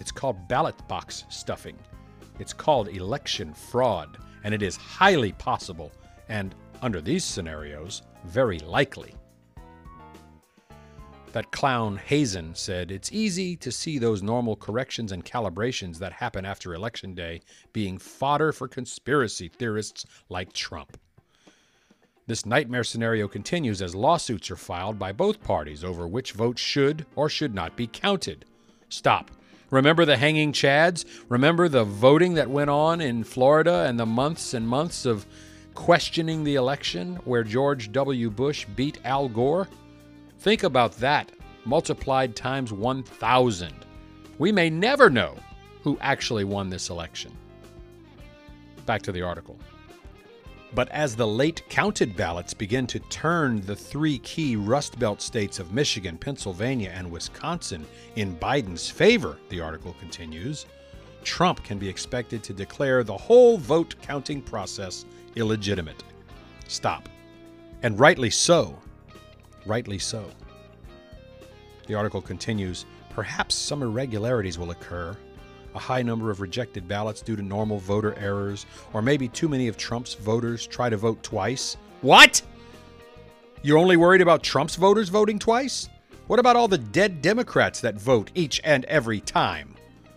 It's 0.00 0.10
called 0.12 0.48
ballot 0.48 0.76
box 0.88 1.24
stuffing. 1.28 1.78
It's 2.38 2.52
called 2.52 2.88
election 2.88 3.52
fraud. 3.52 4.18
And 4.44 4.54
it 4.54 4.62
is 4.62 4.76
highly 4.76 5.32
possible 5.32 5.92
and, 6.28 6.54
under 6.80 7.00
these 7.00 7.24
scenarios, 7.24 8.02
very 8.24 8.60
likely 8.60 9.14
that 11.32 11.50
clown 11.50 12.00
Hasen 12.08 12.56
said 12.56 12.90
it's 12.90 13.12
easy 13.12 13.56
to 13.56 13.70
see 13.70 13.98
those 13.98 14.22
normal 14.22 14.56
corrections 14.56 15.12
and 15.12 15.24
calibrations 15.24 15.98
that 15.98 16.12
happen 16.12 16.44
after 16.44 16.74
Election 16.74 17.14
Day 17.14 17.40
being 17.72 17.98
fodder 17.98 18.52
for 18.52 18.68
conspiracy 18.68 19.48
theorists 19.48 20.06
like 20.28 20.52
Trump. 20.52 20.98
This 22.28 22.44
nightmare 22.44 22.84
scenario 22.84 23.26
continues 23.26 23.80
as 23.80 23.94
lawsuits 23.94 24.50
are 24.50 24.56
filed 24.56 24.98
by 24.98 25.12
both 25.12 25.42
parties 25.42 25.82
over 25.82 26.06
which 26.06 26.32
votes 26.32 26.60
should 26.60 27.06
or 27.16 27.30
should 27.30 27.54
not 27.54 27.74
be 27.74 27.86
counted. 27.86 28.44
Stop. 28.90 29.30
Remember 29.70 30.04
the 30.04 30.18
hanging 30.18 30.52
chads? 30.52 31.06
Remember 31.30 31.70
the 31.70 31.84
voting 31.84 32.34
that 32.34 32.50
went 32.50 32.68
on 32.68 33.00
in 33.00 33.24
Florida 33.24 33.86
and 33.88 33.98
the 33.98 34.04
months 34.04 34.52
and 34.52 34.68
months 34.68 35.06
of 35.06 35.24
questioning 35.72 36.44
the 36.44 36.56
election 36.56 37.14
where 37.24 37.42
George 37.42 37.92
W. 37.92 38.28
Bush 38.28 38.66
beat 38.76 38.98
Al 39.06 39.30
Gore? 39.30 39.66
Think 40.40 40.64
about 40.64 40.92
that 40.98 41.32
multiplied 41.64 42.36
times 42.36 42.74
1,000. 42.74 43.72
We 44.38 44.52
may 44.52 44.68
never 44.68 45.08
know 45.08 45.34
who 45.82 45.96
actually 46.02 46.44
won 46.44 46.68
this 46.68 46.90
election. 46.90 47.32
Back 48.84 49.00
to 49.02 49.12
the 49.12 49.22
article. 49.22 49.58
But 50.74 50.88
as 50.90 51.16
the 51.16 51.26
late 51.26 51.62
counted 51.68 52.16
ballots 52.16 52.52
begin 52.54 52.86
to 52.88 52.98
turn 52.98 53.60
the 53.62 53.76
three 53.76 54.18
key 54.18 54.56
Rust 54.56 54.98
Belt 54.98 55.22
states 55.22 55.58
of 55.58 55.72
Michigan, 55.72 56.18
Pennsylvania, 56.18 56.92
and 56.94 57.10
Wisconsin 57.10 57.86
in 58.16 58.36
Biden's 58.36 58.90
favor, 58.90 59.38
the 59.48 59.60
article 59.60 59.94
continues, 59.98 60.66
Trump 61.24 61.64
can 61.64 61.78
be 61.78 61.88
expected 61.88 62.42
to 62.44 62.52
declare 62.52 63.02
the 63.02 63.16
whole 63.16 63.58
vote 63.58 63.94
counting 64.02 64.42
process 64.42 65.04
illegitimate. 65.36 66.04
Stop. 66.68 67.08
And 67.82 67.98
rightly 67.98 68.30
so 68.30 68.78
rightly 69.68 69.98
so. 69.98 70.24
The 71.86 71.94
article 71.94 72.22
continues 72.22 72.86
Perhaps 73.10 73.54
some 73.56 73.82
irregularities 73.82 74.58
will 74.58 74.70
occur. 74.70 75.16
A 75.74 75.78
high 75.78 76.02
number 76.02 76.30
of 76.30 76.40
rejected 76.40 76.88
ballots 76.88 77.20
due 77.20 77.36
to 77.36 77.42
normal 77.42 77.78
voter 77.78 78.14
errors, 78.18 78.66
or 78.92 79.02
maybe 79.02 79.28
too 79.28 79.48
many 79.48 79.68
of 79.68 79.76
Trump's 79.76 80.14
voters 80.14 80.66
try 80.66 80.88
to 80.88 80.96
vote 80.96 81.22
twice. 81.22 81.76
What? 82.00 82.42
You're 83.62 83.78
only 83.78 83.96
worried 83.96 84.20
about 84.20 84.42
Trump's 84.42 84.76
voters 84.76 85.08
voting 85.08 85.38
twice? 85.38 85.88
What 86.26 86.38
about 86.38 86.56
all 86.56 86.68
the 86.68 86.78
dead 86.78 87.22
Democrats 87.22 87.80
that 87.80 87.96
vote 87.96 88.30
each 88.34 88.60
and 88.64 88.84
every 88.84 89.20
time? 89.20 89.74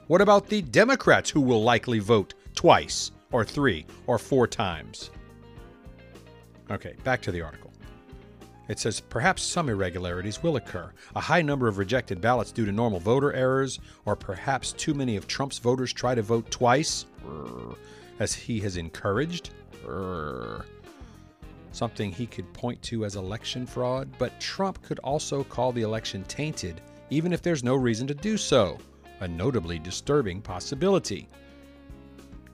What 0.08 0.22
about 0.22 0.48
the 0.48 0.62
Democrats 0.62 1.29
who 1.29 1.41
will 1.41 1.63
likely 1.63 2.00
vote 2.00 2.34
twice, 2.53 3.12
or 3.31 3.46
three, 3.46 3.86
or 4.08 4.17
four 4.17 4.46
times? 4.46 5.10
Okay, 6.70 6.96
back 7.03 7.22
to 7.22 7.31
the 7.31 7.41
article. 7.41 7.71
It 8.68 8.80
says 8.80 9.00
perhaps 9.00 9.41
some 9.41 9.70
irregularities 9.70 10.41
will 10.41 10.56
occur. 10.56 10.91
A 11.15 11.20
high 11.20 11.41
number 11.41 11.68
of 11.68 11.77
rejected 11.77 12.22
ballots 12.22 12.51
due 12.51 12.65
to 12.65 12.72
normal 12.72 13.00
voter 13.00 13.34
errors, 13.34 13.80
or 14.06 14.15
perhaps 14.15 14.72
too 14.72 14.94
many 14.94 15.18
of 15.18 15.27
Trump's 15.27 15.60
voters 15.60 15.91
try 15.91 16.15
to 16.15 16.22
vote 16.22 16.50
twice, 16.50 17.06
as 18.20 18.34
he 18.34 18.60
has 18.62 18.77
encouraged. 18.77 19.50
Something 21.74 22.12
he 22.12 22.27
could 22.27 22.51
point 22.53 22.82
to 22.84 23.03
as 23.06 23.15
election 23.15 23.65
fraud, 23.65 24.10
but 24.18 24.39
Trump 24.39 24.82
could 24.84 25.00
also 25.00 25.44
call 25.44 25.72
the 25.72 25.82
election 25.82 26.24
tainted, 26.25 26.82
even 27.10 27.34
if 27.34 27.41
there's 27.41 27.63
no 27.63 27.75
reason 27.75 28.08
to 28.08 28.13
do 28.13 28.38
so. 28.38 28.77
A 29.22 29.27
notably 29.27 29.80
disturbing 29.80 30.41
possibility. 30.41 31.27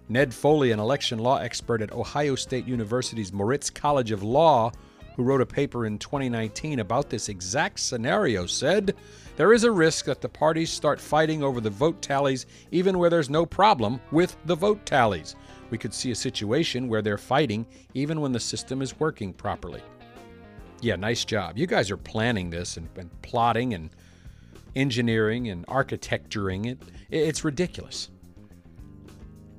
Ned 0.09 0.33
Foley, 0.33 0.71
an 0.71 0.79
election 0.79 1.19
law 1.19 1.37
expert 1.37 1.81
at 1.81 1.91
Ohio 1.91 2.35
State 2.35 2.65
University's 2.65 3.33
Moritz 3.33 3.69
College 3.69 4.11
of 4.11 4.23
Law, 4.23 4.71
who 5.17 5.23
wrote 5.23 5.41
a 5.41 5.45
paper 5.45 5.87
in 5.87 5.97
2019 5.97 6.79
about 6.79 7.09
this 7.09 7.27
exact 7.27 7.79
scenario, 7.79 8.45
said 8.45 8.95
there 9.35 9.51
is 9.51 9.63
a 9.63 9.71
risk 9.71 10.05
that 10.05 10.21
the 10.21 10.29
parties 10.29 10.71
start 10.71 11.01
fighting 11.01 11.43
over 11.43 11.59
the 11.59 11.71
vote 11.71 12.01
tallies 12.03 12.45
even 12.71 12.99
where 12.99 13.09
there's 13.09 13.29
no 13.29 13.45
problem 13.45 13.99
with 14.11 14.37
the 14.45 14.55
vote 14.55 14.85
tallies. 14.85 15.35
We 15.71 15.77
could 15.79 15.93
see 15.93 16.11
a 16.11 16.15
situation 16.15 16.87
where 16.87 17.01
they're 17.01 17.17
fighting 17.17 17.65
even 17.95 18.21
when 18.21 18.31
the 18.31 18.39
system 18.39 18.81
is 18.81 18.99
working 18.99 19.33
properly. 19.33 19.81
Yeah, 20.81 20.95
nice 20.95 21.25
job. 21.25 21.57
You 21.57 21.65
guys 21.65 21.89
are 21.89 21.97
planning 21.97 22.51
this 22.51 22.77
and, 22.77 22.87
and 22.95 23.09
plotting 23.23 23.73
and 23.73 23.89
engineering 24.75 25.49
and 25.49 25.65
architecturing 25.67 26.65
it. 26.65 26.77
It's 27.09 27.43
ridiculous. 27.43 28.11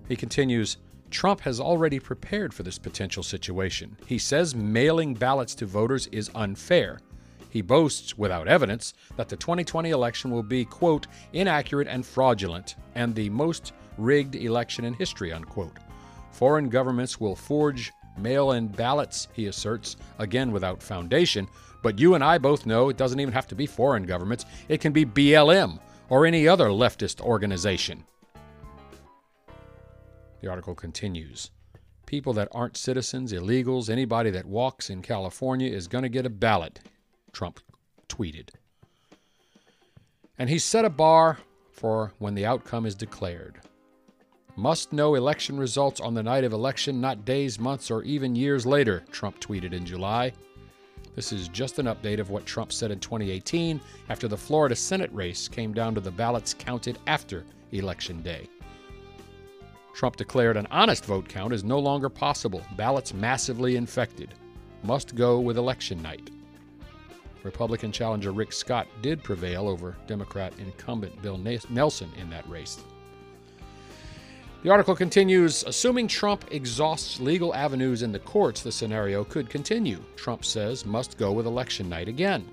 He 0.09 0.15
continues 0.15 0.77
Trump 1.11 1.41
has 1.41 1.61
already 1.61 1.99
prepared 1.99 2.53
for 2.53 2.63
this 2.63 2.79
potential 2.79 3.23
situation. 3.23 3.97
He 4.07 4.19
says 4.19 4.55
mailing 4.55 5.15
ballots 5.15 5.55
to 5.57 5.67
voters 5.67 6.07
is 6.09 6.31
unfair. 6.35 7.01
He 7.51 7.63
boasts, 7.63 8.19
without 8.19 8.49
evidence, 8.49 8.95
that 9.17 9.29
the 9.29 9.37
2020 9.37 9.91
election 9.91 10.31
will 10.31 10.43
be, 10.43 10.65
quote, 10.65 11.07
inaccurate 11.33 11.89
and 11.89 12.05
fraudulent, 12.05 12.77
and 12.95 13.15
the 13.15 13.31
most 13.31 13.73
rigged 13.97 14.35
election 14.35 14.85
in 14.85 14.95
history, 14.95 15.33
unquote. 15.33 15.79
Foreign 16.31 16.69
governments 16.69 17.19
will 17.19 17.35
forge 17.35 17.93
mail 18.19 18.53
in 18.53 18.69
ballots, 18.69 19.29
he 19.33 19.47
asserts, 19.47 19.97
again 20.19 20.53
without 20.53 20.83
foundation. 20.83 21.49
But 21.83 21.99
you 21.99 22.15
and 22.15 22.25
I 22.25 22.39
both 22.39 22.67
know 22.67 22.89
it 22.89 22.97
doesn't 22.97 23.21
even 23.21 23.33
have 23.33 23.47
to 23.49 23.55
be 23.55 23.67
foreign 23.67 24.05
governments, 24.05 24.45
it 24.69 24.81
can 24.81 24.93
be 24.93 25.07
BLM 25.07 25.79
or 26.09 26.27
any 26.27 26.49
other 26.49 26.69
leftist 26.69 27.21
organization. 27.21 28.05
The 30.41 30.49
article 30.49 30.75
continues. 30.75 31.51
People 32.07 32.33
that 32.35 32.49
aren't 32.53 32.77
citizens, 32.77 33.33
illegals, 33.33 33.91
anybody 33.91 34.31
that 34.31 34.47
walks 34.47 34.89
in 34.89 35.03
California 35.03 35.71
is 35.71 35.89
going 35.89 36.03
to 36.03 36.09
get 36.09 36.27
a 36.27 36.31
ballot, 36.31 36.81
Trump 37.33 37.61
tweeted. 38.09 38.51
And 40.39 40.49
he 40.49 40.59
set 40.59 40.85
a 40.85 40.91
bar 40.91 41.39
for 41.73 42.13
when 42.19 42.35
the 42.35 42.47
outcome 42.47 42.87
is 42.87 42.95
declared. 42.95 43.61
Must 44.57 44.93
know 44.93 45.15
election 45.15 45.59
results 45.59 46.01
on 46.01 46.15
the 46.15 46.23
night 46.23 46.45
of 46.45 46.53
election, 46.53 47.01
not 47.01 47.25
days, 47.25 47.61
months, 47.61 47.91
or 47.91 48.03
even 48.03 48.35
years 48.35 48.67
later, 48.67 49.05
Trump 49.13 49.39
tweeted 49.41 49.73
in 49.73 49.85
July. 49.85 50.33
This 51.15 51.33
is 51.33 51.49
just 51.49 51.79
an 51.79 51.87
update 51.87 52.21
of 52.21 52.31
what 52.31 52.47
Trump 52.47 52.73
said 52.73 52.91
in 52.91 53.01
2018 53.01 53.81
after 54.09 54.29
the 54.29 54.37
Florida 54.37 54.75
Senate 54.75 55.13
race 55.13 55.47
came 55.47 55.73
down 55.73 55.95
to 55.95 56.01
the 56.01 56.11
ballots 56.11 56.55
counted 56.55 56.99
after 57.07 57.45
Election 57.73 58.23
Day. 58.23 58.49
Trump 59.99 60.15
declared 60.15 60.57
an 60.57 60.69
honest 60.71 61.05
vote 61.05 61.29
count 61.29 61.53
is 61.53 61.65
no 61.65 61.81
longer 61.81 62.09
possible, 62.09 62.63
ballots 62.77 63.13
massively 63.13 63.75
infected. 63.75 64.33
Must 64.85 65.17
go 65.17 65.41
with 65.41 65.59
election 65.59 66.01
night. 66.01 66.31
Republican 67.43 67.91
challenger 67.91 68.31
Rick 68.31 68.53
Scott 68.53 68.87
did 69.03 69.25
prevail 69.25 69.67
over 69.67 69.97
Democrat 70.07 70.53
incumbent 70.61 71.21
Bill 71.21 71.37
Nelson 71.37 72.13
in 72.17 72.31
that 72.31 72.49
race. 72.49 72.79
The 74.63 74.71
article 74.71 74.95
continues 74.95 75.65
Assuming 75.65 76.07
Trump 76.07 76.45
exhausts 76.53 77.19
legal 77.19 77.53
avenues 77.53 78.03
in 78.03 78.13
the 78.13 78.21
courts, 78.21 78.63
the 78.63 78.71
scenario 78.71 79.25
could 79.25 79.51
continue. 79.51 80.01
Trump 80.15 80.45
says 80.45 80.87
must 80.87 81.19
go 81.19 81.33
with 81.33 81.47
election 81.47 81.89
night 81.89 82.07
again. 82.07 82.49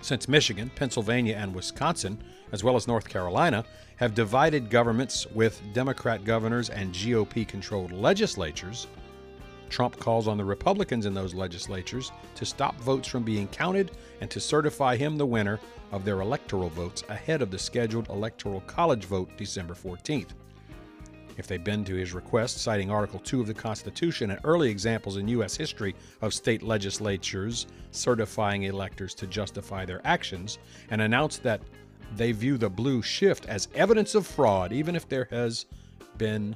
Since 0.00 0.28
Michigan, 0.28 0.70
Pennsylvania, 0.76 1.36
and 1.36 1.54
Wisconsin, 1.54 2.22
as 2.52 2.64
well 2.64 2.76
as 2.76 2.86
North 2.86 3.08
Carolina, 3.08 3.64
have 3.96 4.14
divided 4.14 4.70
governments 4.70 5.26
with 5.34 5.60
Democrat 5.72 6.24
governors 6.24 6.70
and 6.70 6.94
GOP 6.94 7.46
controlled 7.46 7.92
legislatures, 7.92 8.86
Trump 9.68 9.98
calls 9.98 10.26
on 10.26 10.36
the 10.36 10.44
Republicans 10.44 11.06
in 11.06 11.14
those 11.14 11.32
legislatures 11.32 12.10
to 12.34 12.44
stop 12.44 12.76
votes 12.80 13.06
from 13.06 13.22
being 13.22 13.46
counted 13.48 13.92
and 14.20 14.30
to 14.30 14.40
certify 14.40 14.96
him 14.96 15.16
the 15.16 15.24
winner 15.24 15.60
of 15.92 16.04
their 16.04 16.20
electoral 16.20 16.68
votes 16.68 17.04
ahead 17.08 17.40
of 17.40 17.50
the 17.50 17.58
scheduled 17.58 18.08
Electoral 18.08 18.60
College 18.62 19.04
vote 19.04 19.30
December 19.36 19.74
14th 19.74 20.30
if 21.40 21.46
they 21.46 21.56
bend 21.56 21.86
to 21.86 21.94
his 21.94 22.12
request, 22.12 22.58
citing 22.58 22.90
Article 22.90 23.18
2 23.18 23.40
of 23.40 23.46
the 23.46 23.54
Constitution 23.54 24.30
and 24.30 24.40
early 24.44 24.70
examples 24.70 25.16
in 25.16 25.26
U.S. 25.28 25.56
history 25.56 25.96
of 26.20 26.34
state 26.34 26.62
legislatures 26.62 27.66
certifying 27.92 28.64
electors 28.64 29.14
to 29.14 29.26
justify 29.26 29.86
their 29.86 30.02
actions, 30.04 30.58
and 30.90 31.00
announce 31.00 31.38
that 31.38 31.62
they 32.16 32.32
view 32.32 32.58
the 32.58 32.68
blue 32.68 33.02
shift 33.02 33.46
as 33.46 33.68
evidence 33.74 34.14
of 34.14 34.26
fraud, 34.26 34.72
even 34.72 34.96
if 34.96 35.08
there 35.08 35.28
has 35.30 35.66
been 36.18 36.54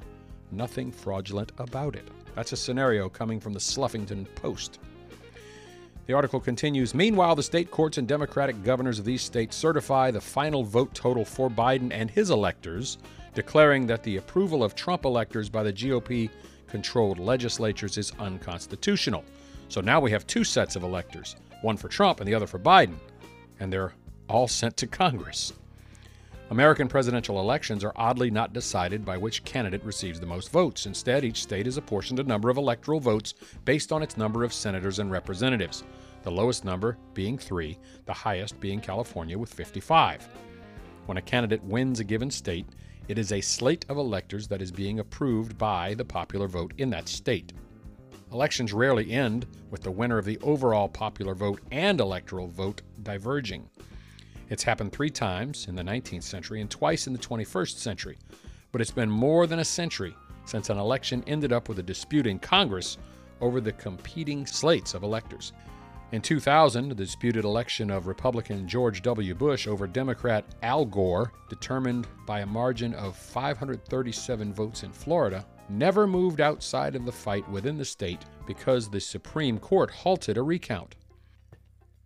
nothing 0.51 0.91
fraudulent 0.91 1.51
about 1.57 1.95
it. 1.95 2.07
That's 2.35 2.51
a 2.51 2.57
scenario 2.57 3.09
coming 3.09 3.39
from 3.39 3.53
the 3.53 3.59
Sluffington 3.59 4.27
Post. 4.35 4.79
The 6.07 6.13
article 6.13 6.39
continues 6.39 6.93
Meanwhile, 6.93 7.35
the 7.35 7.43
state 7.43 7.71
courts 7.71 7.97
and 7.97 8.07
Democratic 8.07 8.63
governors 8.63 8.99
of 8.99 9.05
these 9.05 9.21
states 9.21 9.55
certify 9.55 10.11
the 10.11 10.21
final 10.21 10.63
vote 10.63 10.93
total 10.93 11.25
for 11.25 11.49
Biden 11.49 11.91
and 11.91 12.11
his 12.11 12.29
electors 12.29 12.97
declaring 13.33 13.85
that 13.85 14.01
the 14.03 14.17
approval 14.17 14.63
of 14.63 14.75
Trump 14.75 15.05
electors 15.05 15.49
by 15.49 15.61
the 15.61 15.73
GOP 15.73 16.29
controlled 16.67 17.19
legislatures 17.19 17.97
is 17.97 18.11
unconstitutional. 18.19 19.23
So 19.67 19.81
now 19.81 19.99
we 19.99 20.11
have 20.11 20.25
two 20.25 20.43
sets 20.43 20.75
of 20.75 20.83
electors, 20.83 21.35
one 21.61 21.77
for 21.77 21.89
Trump 21.89 22.19
and 22.19 22.27
the 22.27 22.33
other 22.33 22.47
for 22.47 22.59
Biden, 22.59 22.95
and 23.59 23.71
they're 23.71 23.93
all 24.27 24.47
sent 24.47 24.77
to 24.77 24.87
Congress. 24.87 25.53
American 26.51 26.87
presidential 26.87 27.39
elections 27.39 27.83
are 27.83 27.93
oddly 27.95 28.29
not 28.29 28.53
decided 28.53 29.03
by 29.03 29.17
which 29.17 29.43
candidate 29.43 29.83
receives 29.83 30.19
the 30.19 30.25
most 30.27 30.51
votes. 30.51 30.85
Instead, 30.85 31.25
each 31.25 31.41
state 31.41 31.65
is 31.65 31.77
apportioned 31.77 32.19
a 32.19 32.23
number 32.23 32.51
of 32.51 32.57
electoral 32.57 32.99
votes 32.99 33.33
based 33.65 33.91
on 33.91 34.03
its 34.03 34.15
number 34.15 34.43
of 34.43 34.53
senators 34.53 34.99
and 34.99 35.09
representatives, 35.09 35.83
the 36.21 36.31
lowest 36.31 36.63
number 36.63 36.97
being 37.15 37.37
three, 37.37 37.79
the 38.05 38.13
highest 38.13 38.59
being 38.59 38.79
California 38.79 39.37
with 39.37 39.51
55. 39.51 40.29
When 41.07 41.17
a 41.17 41.21
candidate 41.21 41.63
wins 41.63 41.99
a 41.99 42.03
given 42.03 42.29
state, 42.29 42.67
it 43.07 43.17
is 43.17 43.31
a 43.31 43.41
slate 43.41 43.85
of 43.89 43.97
electors 43.97 44.47
that 44.47 44.61
is 44.61 44.71
being 44.71 44.99
approved 44.99 45.57
by 45.57 45.95
the 45.95 46.05
popular 46.05 46.47
vote 46.47 46.73
in 46.77 46.91
that 46.91 47.07
state. 47.07 47.53
Elections 48.31 48.73
rarely 48.73 49.11
end 49.11 49.47
with 49.71 49.81
the 49.81 49.91
winner 49.91 50.17
of 50.17 50.25
the 50.25 50.39
overall 50.39 50.89
popular 50.89 51.33
vote 51.33 51.61
and 51.71 51.99
electoral 51.99 52.47
vote 52.47 52.81
diverging. 53.03 53.69
It's 54.49 54.63
happened 54.63 54.91
three 54.91 55.09
times 55.09 55.67
in 55.67 55.75
the 55.75 55.83
19th 55.83 56.23
century 56.23 56.61
and 56.61 56.69
twice 56.69 57.07
in 57.07 57.13
the 57.13 57.19
21st 57.19 57.77
century, 57.77 58.17
but 58.71 58.79
it's 58.79 58.91
been 58.91 59.09
more 59.09 59.47
than 59.47 59.59
a 59.59 59.65
century 59.65 60.15
since 60.45 60.69
an 60.69 60.77
election 60.77 61.23
ended 61.25 61.51
up 61.51 61.67
with 61.67 61.79
a 61.79 61.83
dispute 61.83 62.27
in 62.27 62.37
Congress 62.37 62.97
over 63.41 63.59
the 63.59 63.71
competing 63.71 64.45
slates 64.45 64.93
of 64.93 65.03
electors. 65.03 65.51
In 66.11 66.21
2000, 66.21 66.89
the 66.89 66.95
disputed 66.95 67.43
election 67.43 67.89
of 67.89 68.05
Republican 68.05 68.67
George 68.67 69.01
W. 69.01 69.33
Bush 69.33 69.67
over 69.67 69.87
Democrat 69.87 70.45
Al 70.61 70.85
Gore, 70.85 71.31
determined 71.49 72.07
by 72.27 72.41
a 72.41 72.45
margin 72.45 72.93
of 72.93 73.17
537 73.17 74.53
votes 74.53 74.83
in 74.83 74.91
Florida, 74.91 75.43
never 75.67 76.05
moved 76.05 76.39
outside 76.39 76.95
of 76.95 77.05
the 77.05 77.11
fight 77.11 77.49
within 77.49 77.77
the 77.77 77.83
state 77.83 78.23
because 78.45 78.87
the 78.87 79.01
Supreme 79.01 79.57
Court 79.57 79.89
halted 79.89 80.37
a 80.37 80.43
recount. 80.43 80.95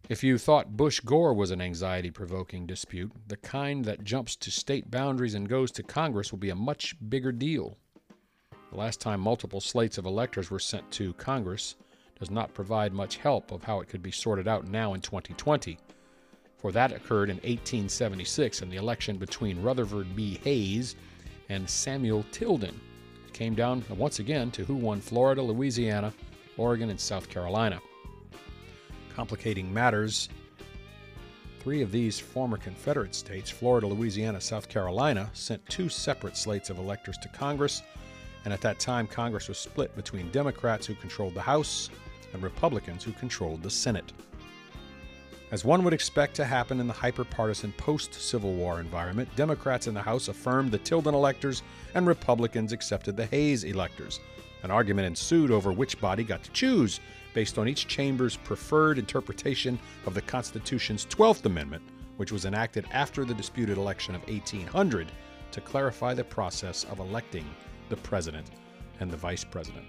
If 0.09 0.23
you 0.23 0.39
thought 0.39 0.75
Bush 0.75 1.01
Gore 1.01 1.35
was 1.35 1.51
an 1.51 1.61
anxiety 1.61 2.09
provoking 2.09 2.65
dispute, 2.65 3.11
the 3.27 3.37
kind 3.37 3.85
that 3.85 4.03
jumps 4.03 4.35
to 4.37 4.49
state 4.49 4.89
boundaries 4.89 5.35
and 5.35 5.47
goes 5.47 5.71
to 5.73 5.83
Congress 5.83 6.31
will 6.31 6.39
be 6.39 6.49
a 6.49 6.55
much 6.55 6.95
bigger 7.09 7.31
deal. 7.31 7.77
The 8.71 8.77
last 8.77 8.99
time 8.99 9.19
multiple 9.21 9.61
slates 9.61 9.99
of 9.99 10.07
electors 10.07 10.49
were 10.49 10.57
sent 10.57 10.89
to 10.93 11.13
Congress, 11.13 11.75
does 12.19 12.31
not 12.31 12.55
provide 12.55 12.91
much 12.91 13.17
help 13.17 13.51
of 13.51 13.63
how 13.63 13.81
it 13.81 13.87
could 13.87 14.01
be 14.01 14.09
sorted 14.09 14.47
out 14.47 14.67
now 14.67 14.95
in 14.95 15.01
2020, 15.01 15.77
for 16.57 16.71
that 16.71 16.91
occurred 16.91 17.29
in 17.29 17.37
1876 17.37 18.63
in 18.63 18.69
the 18.71 18.77
election 18.77 19.17
between 19.17 19.61
Rutherford 19.61 20.15
B. 20.15 20.39
Hayes 20.43 20.95
and 21.49 21.69
Samuel 21.69 22.25
Tilden. 22.31 22.81
It 23.27 23.33
came 23.33 23.53
down 23.53 23.85
once 23.89 24.17
again 24.17 24.49
to 24.51 24.65
who 24.65 24.73
won 24.73 25.01
Florida, 25.01 25.43
Louisiana, 25.43 26.11
Oregon, 26.57 26.89
and 26.89 26.99
South 26.99 27.29
Carolina. 27.29 27.79
Complicating 29.19 29.73
matters, 29.73 30.29
three 31.59 31.81
of 31.81 31.91
these 31.91 32.17
former 32.17 32.55
Confederate 32.55 33.13
states, 33.13 33.49
Florida, 33.49 33.85
Louisiana, 33.85 34.39
South 34.39 34.69
Carolina, 34.69 35.29
sent 35.33 35.67
two 35.67 35.89
separate 35.89 36.37
slates 36.37 36.69
of 36.69 36.77
electors 36.77 37.17
to 37.17 37.27
Congress, 37.27 37.83
and 38.45 38.53
at 38.53 38.61
that 38.61 38.79
time 38.79 39.07
Congress 39.07 39.49
was 39.49 39.57
split 39.57 39.93
between 39.93 40.31
Democrats 40.31 40.87
who 40.87 40.95
controlled 40.95 41.33
the 41.33 41.41
House 41.41 41.89
and 42.31 42.41
Republicans 42.41 43.03
who 43.03 43.11
controlled 43.11 43.61
the 43.61 43.69
Senate. 43.69 44.13
As 45.51 45.65
one 45.65 45.83
would 45.83 45.93
expect 45.93 46.33
to 46.35 46.45
happen 46.45 46.79
in 46.79 46.87
the 46.87 46.93
hyperpartisan 46.93 47.75
post 47.75 48.13
Civil 48.13 48.53
War 48.53 48.79
environment, 48.79 49.27
Democrats 49.35 49.87
in 49.87 49.93
the 49.93 50.01
House 50.01 50.29
affirmed 50.29 50.71
the 50.71 50.77
Tilden 50.77 51.13
electors 51.13 51.61
and 51.93 52.07
Republicans 52.07 52.71
accepted 52.71 53.17
the 53.17 53.25
Hayes 53.25 53.65
electors. 53.65 54.21
An 54.63 54.71
argument 54.71 55.07
ensued 55.07 55.51
over 55.51 55.71
which 55.71 55.99
body 56.01 56.23
got 56.23 56.43
to 56.43 56.51
choose, 56.51 56.99
based 57.33 57.57
on 57.57 57.67
each 57.67 57.87
chamber's 57.87 58.37
preferred 58.37 58.97
interpretation 58.97 59.79
of 60.05 60.13
the 60.13 60.21
Constitution's 60.21 61.05
12th 61.05 61.45
Amendment, 61.45 61.83
which 62.17 62.31
was 62.31 62.45
enacted 62.45 62.85
after 62.91 63.23
the 63.23 63.33
disputed 63.33 63.77
election 63.77 64.15
of 64.15 64.21
1800 64.27 65.11
to 65.51 65.61
clarify 65.61 66.13
the 66.13 66.23
process 66.23 66.83
of 66.85 66.99
electing 66.99 67.45
the 67.89 67.97
president 67.97 68.47
and 68.99 69.09
the 69.09 69.17
vice 69.17 69.43
president. 69.43 69.85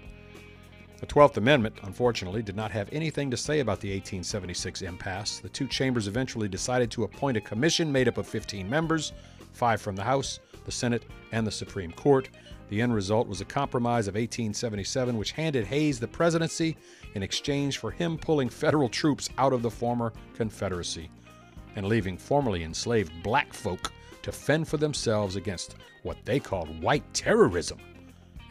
The 0.99 1.07
12th 1.07 1.37
Amendment, 1.37 1.79
unfortunately, 1.83 2.43
did 2.43 2.55
not 2.55 2.71
have 2.71 2.87
anything 2.91 3.31
to 3.31 3.37
say 3.37 3.59
about 3.59 3.79
the 3.79 3.89
1876 3.89 4.83
impasse. 4.83 5.39
The 5.39 5.49
two 5.49 5.67
chambers 5.67 6.07
eventually 6.07 6.47
decided 6.47 6.91
to 6.91 7.03
appoint 7.03 7.37
a 7.37 7.41
commission 7.41 7.91
made 7.91 8.07
up 8.07 8.19
of 8.19 8.27
15 8.27 8.69
members, 8.69 9.11
five 9.51 9.81
from 9.81 9.95
the 9.95 10.03
House, 10.03 10.39
the 10.63 10.71
Senate, 10.71 11.03
and 11.31 11.45
the 11.45 11.51
Supreme 11.51 11.91
Court. 11.91 12.29
The 12.71 12.81
end 12.81 12.95
result 12.95 13.27
was 13.27 13.41
a 13.41 13.45
compromise 13.45 14.07
of 14.07 14.15
1877, 14.15 15.17
which 15.17 15.33
handed 15.33 15.65
Hayes 15.65 15.99
the 15.99 16.07
presidency 16.07 16.77
in 17.15 17.21
exchange 17.21 17.79
for 17.79 17.91
him 17.91 18.17
pulling 18.17 18.47
federal 18.47 18.87
troops 18.87 19.29
out 19.37 19.51
of 19.51 19.61
the 19.61 19.69
former 19.69 20.13
Confederacy 20.35 21.11
and 21.75 21.85
leaving 21.85 22.17
formerly 22.17 22.63
enslaved 22.63 23.11
black 23.23 23.53
folk 23.53 23.91
to 24.21 24.31
fend 24.31 24.69
for 24.69 24.77
themselves 24.77 25.35
against 25.35 25.75
what 26.03 26.23
they 26.23 26.39
called 26.39 26.81
white 26.81 27.03
terrorism 27.13 27.77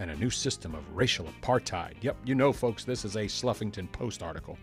and 0.00 0.10
a 0.10 0.16
new 0.16 0.28
system 0.28 0.74
of 0.74 0.94
racial 0.94 1.24
apartheid. 1.40 1.94
Yep, 2.02 2.18
you 2.26 2.34
know, 2.34 2.52
folks, 2.52 2.84
this 2.84 3.06
is 3.06 3.16
a 3.16 3.24
Sluffington 3.24 3.90
Post 3.90 4.22
article. 4.22 4.58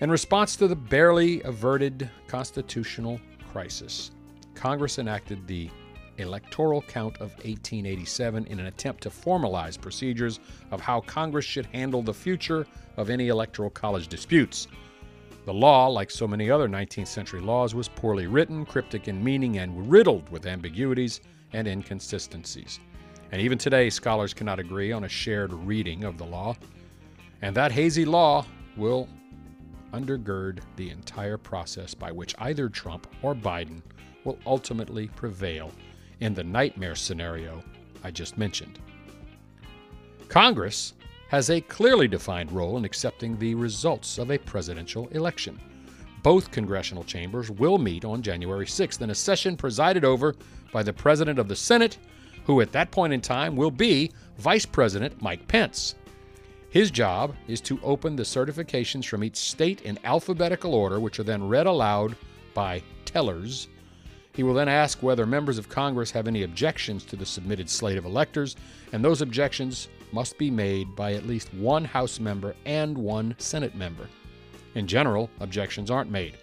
In 0.00 0.10
response 0.10 0.56
to 0.56 0.66
the 0.66 0.74
barely 0.74 1.40
averted 1.42 2.10
constitutional 2.26 3.20
crisis, 3.52 4.10
Congress 4.56 4.98
enacted 4.98 5.46
the 5.46 5.70
Electoral 6.18 6.82
Count 6.82 7.16
of 7.16 7.30
1887 7.44 8.46
in 8.46 8.60
an 8.60 8.66
attempt 8.66 9.02
to 9.02 9.10
formalize 9.10 9.80
procedures 9.80 10.40
of 10.70 10.80
how 10.80 11.00
Congress 11.00 11.44
should 11.44 11.66
handle 11.66 12.02
the 12.02 12.14
future 12.14 12.66
of 12.96 13.10
any 13.10 13.28
electoral 13.28 13.70
college 13.70 14.08
disputes. 14.08 14.68
The 15.44 15.54
law, 15.54 15.86
like 15.86 16.10
so 16.10 16.26
many 16.26 16.50
other 16.50 16.68
19th 16.68 17.06
century 17.06 17.40
laws, 17.40 17.74
was 17.74 17.88
poorly 17.88 18.26
written, 18.26 18.66
cryptic 18.66 19.06
in 19.06 19.22
meaning, 19.22 19.58
and 19.58 19.90
riddled 19.90 20.28
with 20.30 20.46
ambiguities 20.46 21.20
and 21.52 21.68
inconsistencies. 21.68 22.80
And 23.32 23.40
even 23.40 23.58
today, 23.58 23.90
scholars 23.90 24.34
cannot 24.34 24.58
agree 24.58 24.92
on 24.92 25.04
a 25.04 25.08
shared 25.08 25.52
reading 25.52 26.04
of 26.04 26.18
the 26.18 26.24
law. 26.24 26.56
And 27.42 27.54
that 27.54 27.70
hazy 27.72 28.04
law 28.04 28.44
will 28.76 29.08
undergird 29.92 30.60
the 30.76 30.90
entire 30.90 31.38
process 31.38 31.94
by 31.94 32.12
which 32.12 32.34
either 32.38 32.68
Trump 32.68 33.06
or 33.22 33.34
Biden 33.34 33.82
will 34.24 34.38
ultimately 34.46 35.08
prevail 35.08 35.70
in 36.20 36.34
the 36.34 36.44
nightmare 36.44 36.94
scenario 36.94 37.62
I 38.04 38.10
just 38.10 38.38
mentioned. 38.38 38.78
Congress 40.28 40.94
has 41.28 41.50
a 41.50 41.60
clearly 41.60 42.06
defined 42.06 42.52
role 42.52 42.76
in 42.76 42.84
accepting 42.84 43.38
the 43.38 43.54
results 43.54 44.18
of 44.18 44.30
a 44.30 44.38
presidential 44.38 45.08
election. 45.08 45.60
Both 46.22 46.50
congressional 46.50 47.04
chambers 47.04 47.50
will 47.50 47.78
meet 47.78 48.04
on 48.04 48.22
January 48.22 48.66
6th 48.66 49.00
in 49.00 49.10
a 49.10 49.14
session 49.14 49.56
presided 49.56 50.04
over 50.04 50.34
by 50.72 50.82
the 50.82 50.92
President 50.92 51.38
of 51.38 51.48
the 51.48 51.56
Senate, 51.56 51.98
who 52.44 52.60
at 52.60 52.72
that 52.72 52.90
point 52.90 53.12
in 53.12 53.20
time 53.20 53.56
will 53.56 53.70
be 53.70 54.10
Vice 54.38 54.66
President 54.66 55.20
Mike 55.20 55.46
Pence. 55.48 55.94
His 56.70 56.90
job 56.90 57.34
is 57.48 57.60
to 57.62 57.80
open 57.82 58.16
the 58.16 58.22
certifications 58.22 59.06
from 59.06 59.24
each 59.24 59.36
state 59.36 59.82
in 59.82 59.98
alphabetical 60.04 60.74
order, 60.74 61.00
which 61.00 61.18
are 61.18 61.24
then 61.24 61.48
read 61.48 61.66
aloud 61.66 62.16
by 62.54 62.82
tellers. 63.04 63.68
He 64.36 64.42
will 64.42 64.52
then 64.52 64.68
ask 64.68 65.02
whether 65.02 65.24
members 65.24 65.56
of 65.56 65.70
Congress 65.70 66.10
have 66.10 66.28
any 66.28 66.42
objections 66.42 67.06
to 67.06 67.16
the 67.16 67.24
submitted 67.24 67.70
slate 67.70 67.96
of 67.96 68.04
electors, 68.04 68.54
and 68.92 69.02
those 69.02 69.22
objections 69.22 69.88
must 70.12 70.36
be 70.36 70.50
made 70.50 70.94
by 70.94 71.14
at 71.14 71.26
least 71.26 71.52
one 71.54 71.86
House 71.86 72.20
member 72.20 72.54
and 72.66 72.98
one 72.98 73.34
Senate 73.38 73.74
member. 73.74 74.06
In 74.74 74.86
general, 74.86 75.30
objections 75.40 75.90
aren't 75.90 76.10
made. 76.10 76.36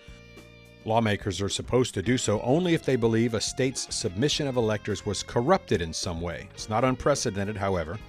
Lawmakers 0.86 1.40
are 1.40 1.50
supposed 1.50 1.94
to 1.94 2.02
do 2.02 2.18
so 2.18 2.42
only 2.42 2.74
if 2.74 2.84
they 2.84 2.96
believe 2.96 3.36
a 3.36 3.40
state's 3.42 3.96
submission 3.96 4.48
of 4.48 4.58
electors 4.58 5.06
was 5.06 5.22
corrupted 5.22 5.80
in 5.80 5.94
some 5.94 6.20
way. 6.20 6.50
It's 6.56 6.70
not 6.70 6.84
unprecedented, 6.84 7.56
however. 7.56 8.00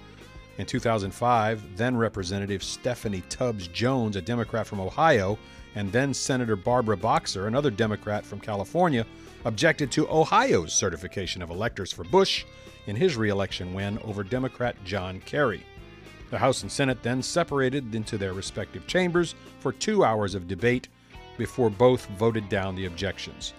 In 0.57 0.65
2005, 0.65 1.75
then 1.75 1.97
Representative 1.97 2.63
Stephanie 2.63 3.23
Tubbs 3.27 3.67
Jones, 3.67 4.15
a 4.15 4.21
Democrat 4.21 4.65
from 4.65 4.79
Ohio, 4.79 5.37
and 5.75 5.91
then 5.91 6.13
Senator 6.13 6.55
Barbara 6.55 6.95
Boxer, 6.95 7.47
another 7.47 7.69
Democrat 7.69 8.25
from 8.25 8.39
California, 8.39 9.05
objected 9.43 9.91
to 9.91 10.09
Ohio's 10.09 10.73
certification 10.73 11.41
of 11.41 11.49
electors 11.49 11.91
for 11.91 12.05
Bush 12.05 12.45
in 12.87 12.95
his 12.95 13.17
reelection 13.17 13.73
win 13.73 13.99
over 14.05 14.23
Democrat 14.23 14.77
John 14.85 15.19
Kerry. 15.25 15.65
The 16.31 16.37
House 16.37 16.61
and 16.63 16.71
Senate 16.71 17.03
then 17.03 17.21
separated 17.21 17.93
into 17.93 18.17
their 18.17 18.33
respective 18.33 18.87
chambers 18.87 19.35
for 19.59 19.73
two 19.73 20.05
hours 20.05 20.35
of 20.35 20.47
debate 20.47 20.87
before 21.37 21.69
both 21.69 22.05
voted 22.17 22.47
down 22.47 22.75
the 22.75 22.85
objections. 22.85 23.53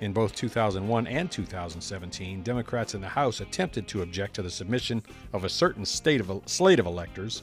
In 0.00 0.14
both 0.14 0.34
2001 0.34 1.06
and 1.06 1.30
2017, 1.30 2.42
Democrats 2.42 2.94
in 2.94 3.02
the 3.02 3.08
House 3.08 3.40
attempted 3.40 3.86
to 3.88 4.00
object 4.00 4.34
to 4.34 4.42
the 4.42 4.50
submission 4.50 5.02
of 5.34 5.44
a 5.44 5.48
certain 5.48 5.82
of, 5.82 6.42
slate 6.46 6.80
of 6.80 6.86
electors, 6.86 7.42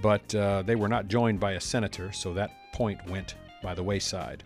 but 0.00 0.32
uh, 0.36 0.62
they 0.62 0.76
were 0.76 0.88
not 0.88 1.08
joined 1.08 1.40
by 1.40 1.52
a 1.52 1.60
senator, 1.60 2.12
so 2.12 2.32
that 2.32 2.72
point 2.72 3.04
went 3.10 3.34
by 3.64 3.74
the 3.74 3.82
wayside. 3.82 4.44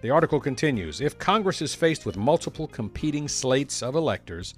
The 0.00 0.10
article 0.10 0.40
continues 0.40 1.00
If 1.00 1.20
Congress 1.20 1.62
is 1.62 1.72
faced 1.72 2.04
with 2.04 2.16
multiple 2.16 2.66
competing 2.66 3.28
slates 3.28 3.80
of 3.80 3.94
electors, 3.94 4.54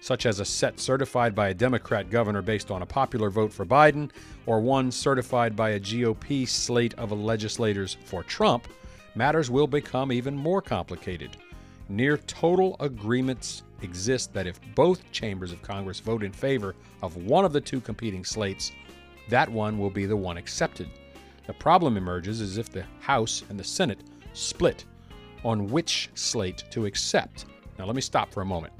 such 0.00 0.24
as 0.24 0.40
a 0.40 0.44
set 0.46 0.80
certified 0.80 1.34
by 1.34 1.48
a 1.48 1.54
Democrat 1.54 2.08
governor 2.08 2.40
based 2.40 2.70
on 2.70 2.80
a 2.80 2.86
popular 2.86 3.28
vote 3.28 3.52
for 3.52 3.66
Biden, 3.66 4.10
or 4.46 4.60
one 4.60 4.90
certified 4.90 5.54
by 5.54 5.70
a 5.70 5.80
GOP 5.80 6.48
slate 6.48 6.94
of 6.94 7.12
legislators 7.12 7.98
for 8.06 8.22
Trump, 8.22 8.66
matters 9.16 9.50
will 9.50 9.66
become 9.66 10.12
even 10.12 10.36
more 10.36 10.62
complicated. 10.62 11.36
Near 11.88 12.16
total 12.18 12.76
agreements 12.80 13.62
exist 13.82 14.32
that 14.34 14.46
if 14.46 14.60
both 14.74 15.10
chambers 15.12 15.52
of 15.52 15.62
Congress 15.62 16.00
vote 16.00 16.22
in 16.22 16.32
favor 16.32 16.74
of 17.02 17.16
one 17.16 17.44
of 17.44 17.52
the 17.52 17.60
two 17.60 17.80
competing 17.80 18.24
slates, 18.24 18.72
that 19.28 19.48
one 19.48 19.78
will 19.78 19.90
be 19.90 20.06
the 20.06 20.16
one 20.16 20.36
accepted. 20.36 20.88
The 21.46 21.52
problem 21.52 21.96
emerges 21.96 22.40
as 22.40 22.58
if 22.58 22.70
the 22.70 22.84
House 23.00 23.44
and 23.48 23.58
the 23.58 23.64
Senate 23.64 24.00
split 24.32 24.84
on 25.44 25.68
which 25.68 26.10
slate 26.14 26.64
to 26.70 26.86
accept. 26.86 27.46
Now, 27.78 27.86
let 27.86 27.94
me 27.94 28.02
stop 28.02 28.32
for 28.32 28.42
a 28.42 28.46
moment. 28.46 28.72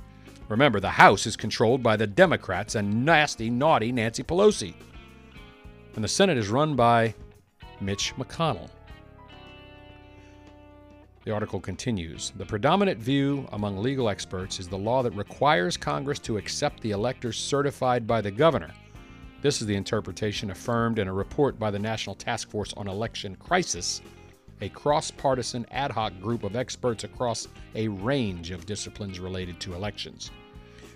Remember, 0.48 0.80
the 0.80 0.88
House 0.88 1.26
is 1.26 1.36
controlled 1.36 1.82
by 1.82 1.96
the 1.96 2.06
Democrats 2.06 2.74
and 2.74 3.04
nasty, 3.04 3.50
naughty 3.50 3.92
Nancy 3.92 4.22
Pelosi. 4.22 4.74
And 5.94 6.04
the 6.04 6.08
Senate 6.08 6.38
is 6.38 6.48
run 6.48 6.76
by 6.76 7.14
Mitch 7.80 8.14
McConnell. 8.16 8.70
The 11.26 11.32
article 11.32 11.58
continues 11.58 12.32
The 12.36 12.46
predominant 12.46 13.00
view 13.00 13.48
among 13.50 13.78
legal 13.78 14.08
experts 14.08 14.60
is 14.60 14.68
the 14.68 14.78
law 14.78 15.02
that 15.02 15.10
requires 15.10 15.76
Congress 15.76 16.20
to 16.20 16.36
accept 16.36 16.80
the 16.80 16.92
electors 16.92 17.36
certified 17.36 18.06
by 18.06 18.20
the 18.20 18.30
governor. 18.30 18.70
This 19.42 19.60
is 19.60 19.66
the 19.66 19.74
interpretation 19.74 20.52
affirmed 20.52 21.00
in 21.00 21.08
a 21.08 21.12
report 21.12 21.58
by 21.58 21.72
the 21.72 21.80
National 21.80 22.14
Task 22.14 22.48
Force 22.48 22.72
on 22.74 22.86
Election 22.86 23.34
Crisis, 23.40 24.02
a 24.60 24.68
cross 24.68 25.10
partisan 25.10 25.66
ad 25.72 25.90
hoc 25.90 26.12
group 26.20 26.44
of 26.44 26.54
experts 26.54 27.02
across 27.02 27.48
a 27.74 27.88
range 27.88 28.52
of 28.52 28.64
disciplines 28.64 29.18
related 29.18 29.58
to 29.58 29.74
elections. 29.74 30.30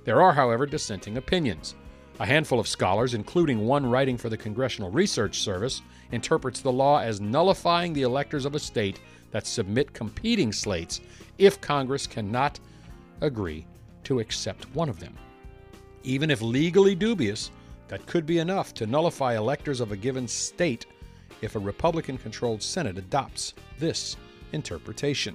There 0.05 0.23
are, 0.23 0.33
however, 0.33 0.65
dissenting 0.65 1.17
opinions. 1.17 1.75
A 2.21 2.27
handful 2.27 2.61
of 2.61 2.69
scholars, 2.69 3.15
including 3.15 3.67
one 3.67 3.85
writing 3.85 4.17
for 4.17 4.29
the 4.29 4.37
Congressional 4.37 4.93
Research 4.93 5.41
Service, 5.41 5.83
interprets 6.13 6.61
the 6.61 6.71
law 6.71 7.01
as 7.01 7.21
nullifying 7.21 7.93
the 7.95 8.03
electors 8.03 8.45
of 8.45 8.55
a 8.55 8.61
state 8.61 9.01
that 9.31 9.47
submit 9.47 9.93
competing 9.93 10.53
slates 10.53 11.01
if 11.39 11.61
Congress 11.61 12.07
cannot 12.07 12.59
agree 13.21 13.67
to 14.05 14.21
accept 14.21 14.65
one 14.75 14.89
of 14.89 15.01
them. 15.01 15.17
Even 16.03 16.31
if 16.31 16.43
legally 16.43 16.95
dubious, 16.95 17.51
that 17.89 18.07
could 18.07 18.25
be 18.25 18.39
enough 18.39 18.73
to 18.75 18.87
nullify 18.87 19.37
electors 19.37 19.81
of 19.81 19.93
a 19.93 19.97
given 19.97 20.27
state 20.27 20.87
if 21.43 21.57
a 21.57 21.59
Republican 21.59 22.19
controlled 22.19 22.63
Senate 22.63 22.99
adopts 22.99 23.55
this 23.79 24.17
interpretation. 24.53 25.35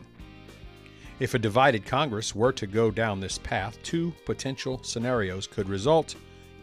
If 1.19 1.33
a 1.33 1.39
divided 1.39 1.85
Congress 1.85 2.35
were 2.35 2.51
to 2.53 2.67
go 2.67 2.91
down 2.91 3.19
this 3.19 3.37
path, 3.37 3.77
two 3.83 4.13
potential 4.25 4.83
scenarios 4.83 5.47
could 5.47 5.69
result, 5.69 6.15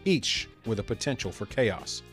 each 0.05 0.47
with 0.65 0.79
a 0.79 0.83
potential 0.83 1.31
for 1.31 1.45
chaos. 1.47 2.03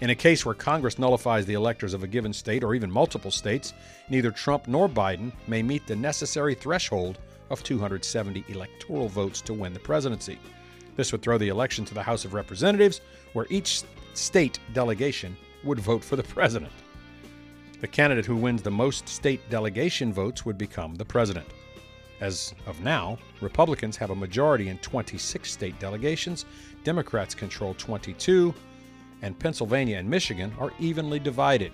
In 0.00 0.10
a 0.10 0.14
case 0.14 0.44
where 0.44 0.54
Congress 0.54 0.98
nullifies 0.98 1.46
the 1.46 1.54
electors 1.54 1.94
of 1.94 2.02
a 2.02 2.06
given 2.06 2.32
state 2.32 2.62
or 2.62 2.74
even 2.74 2.90
multiple 2.90 3.30
states, 3.30 3.72
neither 4.10 4.30
Trump 4.30 4.68
nor 4.68 4.88
Biden 4.88 5.32
may 5.46 5.62
meet 5.62 5.86
the 5.86 5.96
necessary 5.96 6.54
threshold 6.54 7.18
of 7.48 7.62
270 7.62 8.44
electoral 8.48 9.08
votes 9.08 9.40
to 9.40 9.54
win 9.54 9.72
the 9.72 9.80
presidency. 9.80 10.38
This 10.96 11.12
would 11.12 11.22
throw 11.22 11.38
the 11.38 11.48
election 11.48 11.84
to 11.86 11.94
the 11.94 12.02
House 12.02 12.26
of 12.26 12.34
Representatives, 12.34 13.00
where 13.32 13.46
each 13.48 13.84
state 14.12 14.58
delegation 14.74 15.34
would 15.64 15.80
vote 15.80 16.04
for 16.04 16.16
the 16.16 16.22
president. 16.22 16.72
The 17.80 17.88
candidate 17.88 18.26
who 18.26 18.36
wins 18.36 18.62
the 18.62 18.70
most 18.70 19.08
state 19.08 19.48
delegation 19.48 20.12
votes 20.12 20.44
would 20.44 20.58
become 20.58 20.94
the 20.94 21.04
president. 21.04 21.46
As 22.20 22.54
of 22.66 22.80
now, 22.82 23.18
Republicans 23.40 23.96
have 23.98 24.10
a 24.10 24.14
majority 24.14 24.68
in 24.68 24.78
26 24.78 25.50
state 25.50 25.78
delegations, 25.78 26.46
Democrats 26.84 27.34
control 27.34 27.74
22, 27.74 28.54
and 29.22 29.38
Pennsylvania 29.38 29.98
and 29.98 30.08
Michigan 30.08 30.52
are 30.58 30.72
evenly 30.78 31.18
divided. 31.18 31.72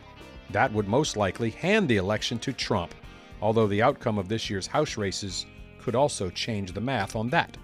That 0.51 0.73
would 0.73 0.89
most 0.89 1.17
likely 1.17 1.51
hand 1.51 1.89
the 1.89 1.97
election 1.97 2.39
to 2.41 2.53
Trump, 2.53 2.95
although 3.41 3.67
the 3.67 3.83
outcome 3.83 4.19
of 4.19 4.29
this 4.29 4.51
year's 4.51 4.67
House 4.67 4.97
races 4.97 5.47
could 5.81 5.95
also 5.95 6.31
change 6.31 6.73
the 6.73 6.81
math 6.81 7.17
on 7.17 7.29
that. 7.31 7.57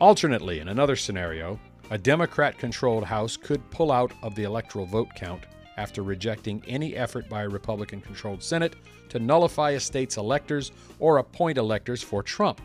Alternately, 0.00 0.60
in 0.60 0.68
another 0.68 0.96
scenario, 0.96 1.58
a 1.90 1.98
Democrat 1.98 2.58
controlled 2.58 3.04
House 3.04 3.36
could 3.36 3.70
pull 3.70 3.90
out 3.90 4.12
of 4.22 4.34
the 4.34 4.44
electoral 4.44 4.86
vote 4.86 5.08
count 5.14 5.44
after 5.76 6.02
rejecting 6.02 6.62
any 6.66 6.96
effort 6.96 7.28
by 7.28 7.42
a 7.42 7.48
Republican 7.48 8.00
controlled 8.00 8.42
Senate 8.42 8.76
to 9.08 9.18
nullify 9.18 9.70
a 9.72 9.80
state's 9.80 10.16
electors 10.16 10.72
or 10.98 11.18
appoint 11.18 11.58
electors 11.58 12.02
for 12.02 12.22
Trump. 12.22 12.60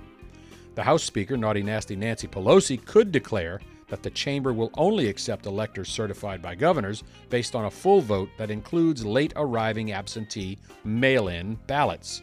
The 0.75 0.83
House 0.83 1.03
Speaker, 1.03 1.37
Naughty 1.37 1.61
Nasty 1.61 1.95
Nancy 1.95 2.27
Pelosi, 2.27 2.83
could 2.83 3.11
declare 3.11 3.59
that 3.91 4.01
the 4.01 4.09
chamber 4.09 4.53
will 4.53 4.71
only 4.77 5.09
accept 5.09 5.45
electors 5.45 5.89
certified 5.89 6.41
by 6.41 6.55
governors 6.55 7.03
based 7.29 7.55
on 7.55 7.65
a 7.65 7.69
full 7.69 7.99
vote 7.99 8.29
that 8.37 8.49
includes 8.49 9.05
late 9.05 9.33
arriving 9.35 9.91
absentee 9.91 10.57
mail 10.85 11.27
in 11.27 11.55
ballots. 11.67 12.21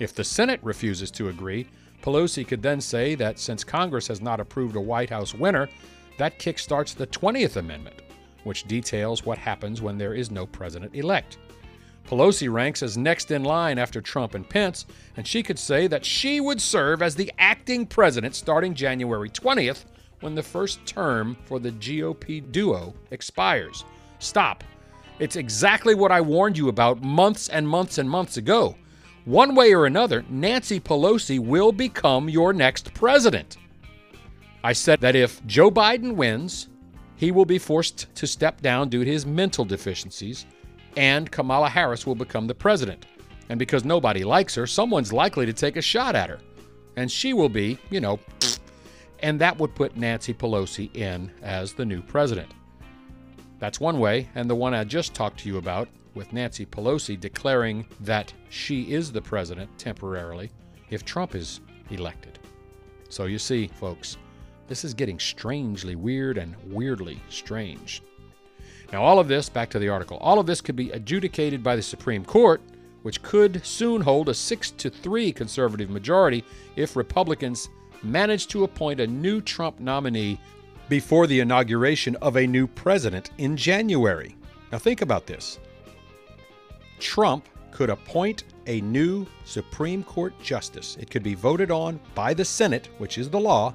If 0.00 0.14
the 0.14 0.24
Senate 0.24 0.58
refuses 0.62 1.10
to 1.12 1.28
agree, 1.28 1.68
Pelosi 2.02 2.48
could 2.48 2.62
then 2.62 2.80
say 2.80 3.14
that 3.14 3.38
since 3.38 3.62
Congress 3.62 4.08
has 4.08 4.22
not 4.22 4.40
approved 4.40 4.74
a 4.74 4.80
White 4.80 5.10
House 5.10 5.34
winner, 5.34 5.68
that 6.16 6.38
kickstarts 6.38 6.94
the 6.94 7.06
20th 7.06 7.56
Amendment, 7.56 8.00
which 8.44 8.64
details 8.64 9.26
what 9.26 9.36
happens 9.36 9.82
when 9.82 9.98
there 9.98 10.14
is 10.14 10.30
no 10.30 10.46
president 10.46 10.94
elect. 10.94 11.36
Pelosi 12.08 12.50
ranks 12.50 12.82
as 12.82 12.96
next 12.96 13.30
in 13.30 13.44
line 13.44 13.78
after 13.78 14.00
Trump 14.00 14.34
and 14.34 14.48
Pence, 14.48 14.86
and 15.18 15.26
she 15.26 15.42
could 15.42 15.58
say 15.58 15.86
that 15.86 16.06
she 16.06 16.40
would 16.40 16.60
serve 16.60 17.02
as 17.02 17.14
the 17.14 17.30
acting 17.38 17.86
president 17.86 18.34
starting 18.34 18.74
January 18.74 19.28
20th 19.28 19.84
when 20.22 20.34
the 20.34 20.42
first 20.42 20.84
term 20.86 21.36
for 21.44 21.58
the 21.58 21.72
GOP 21.72 22.50
duo 22.50 22.94
expires. 23.10 23.84
Stop. 24.18 24.64
It's 25.18 25.36
exactly 25.36 25.94
what 25.94 26.10
I 26.10 26.20
warned 26.20 26.56
you 26.56 26.68
about 26.68 27.02
months 27.02 27.48
and 27.48 27.68
months 27.68 27.98
and 27.98 28.08
months 28.08 28.38
ago. 28.38 28.76
One 29.24 29.54
way 29.54 29.74
or 29.74 29.86
another, 29.86 30.24
Nancy 30.30 30.80
Pelosi 30.80 31.38
will 31.38 31.70
become 31.70 32.28
your 32.28 32.52
next 32.52 32.92
president. 32.94 33.58
I 34.64 34.72
said 34.72 35.00
that 35.00 35.14
if 35.14 35.44
Joe 35.46 35.70
Biden 35.70 36.16
wins, 36.16 36.68
he 37.16 37.30
will 37.30 37.44
be 37.44 37.58
forced 37.58 38.12
to 38.16 38.26
step 38.26 38.60
down 38.60 38.88
due 38.88 39.04
to 39.04 39.10
his 39.10 39.26
mental 39.26 39.64
deficiencies, 39.64 40.46
and 40.96 41.30
Kamala 41.30 41.68
Harris 41.68 42.06
will 42.06 42.14
become 42.14 42.46
the 42.46 42.54
president. 42.54 43.06
And 43.48 43.58
because 43.58 43.84
nobody 43.84 44.24
likes 44.24 44.54
her, 44.54 44.66
someone's 44.66 45.12
likely 45.12 45.46
to 45.46 45.52
take 45.52 45.76
a 45.76 45.82
shot 45.82 46.16
at 46.16 46.30
her. 46.30 46.40
And 46.96 47.10
she 47.10 47.32
will 47.32 47.48
be, 47.48 47.78
you 47.90 48.00
know, 48.00 48.18
and 49.22 49.40
that 49.40 49.58
would 49.58 49.74
put 49.74 49.96
Nancy 49.96 50.34
Pelosi 50.34 50.94
in 50.96 51.30
as 51.42 51.72
the 51.72 51.84
new 51.84 52.02
president. 52.02 52.50
That's 53.58 53.80
one 53.80 54.00
way, 54.00 54.28
and 54.34 54.50
the 54.50 54.56
one 54.56 54.74
I 54.74 54.84
just 54.84 55.14
talked 55.14 55.40
to 55.40 55.48
you 55.48 55.58
about, 55.58 55.88
with 56.14 56.32
Nancy 56.32 56.66
Pelosi 56.66 57.18
declaring 57.18 57.86
that 58.00 58.32
she 58.50 58.92
is 58.92 59.12
the 59.12 59.22
president 59.22 59.70
temporarily 59.78 60.50
if 60.90 61.04
Trump 61.04 61.34
is 61.34 61.60
elected. 61.90 62.38
So 63.08 63.24
you 63.24 63.38
see, 63.38 63.68
folks, 63.68 64.16
this 64.68 64.84
is 64.84 64.94
getting 64.94 65.18
strangely 65.18 65.94
weird 65.94 66.38
and 66.38 66.54
weirdly 66.66 67.20
strange. 67.28 68.02
Now, 68.92 69.02
all 69.02 69.18
of 69.18 69.28
this, 69.28 69.48
back 69.48 69.70
to 69.70 69.78
the 69.78 69.88
article, 69.88 70.18
all 70.18 70.38
of 70.38 70.46
this 70.46 70.60
could 70.60 70.76
be 70.76 70.90
adjudicated 70.90 71.62
by 71.62 71.76
the 71.76 71.82
Supreme 71.82 72.24
Court, 72.24 72.60
which 73.02 73.22
could 73.22 73.64
soon 73.64 74.02
hold 74.02 74.28
a 74.28 74.34
6 74.34 74.70
to 74.72 74.90
3 74.90 75.32
conservative 75.32 75.88
majority 75.88 76.44
if 76.76 76.94
Republicans 76.94 77.68
manage 78.02 78.48
to 78.48 78.64
appoint 78.64 79.00
a 79.00 79.06
new 79.06 79.40
Trump 79.40 79.80
nominee 79.80 80.38
before 80.88 81.26
the 81.26 81.40
inauguration 81.40 82.16
of 82.16 82.36
a 82.36 82.46
new 82.46 82.66
president 82.66 83.30
in 83.38 83.56
January. 83.56 84.36
Now, 84.70 84.78
think 84.78 85.02
about 85.02 85.26
this 85.26 85.58
Trump 86.98 87.48
could 87.70 87.90
appoint 87.90 88.44
a 88.66 88.80
new 88.82 89.26
Supreme 89.44 90.04
Court 90.04 90.34
justice. 90.42 90.96
It 91.00 91.10
could 91.10 91.22
be 91.22 91.34
voted 91.34 91.70
on 91.70 91.98
by 92.14 92.34
the 92.34 92.44
Senate, 92.44 92.88
which 92.98 93.18
is 93.18 93.28
the 93.28 93.40
law, 93.40 93.74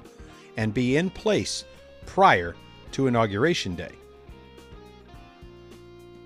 and 0.56 0.72
be 0.72 0.96
in 0.96 1.10
place 1.10 1.64
prior 2.06 2.54
to 2.92 3.06
Inauguration 3.06 3.74
Day. 3.74 3.92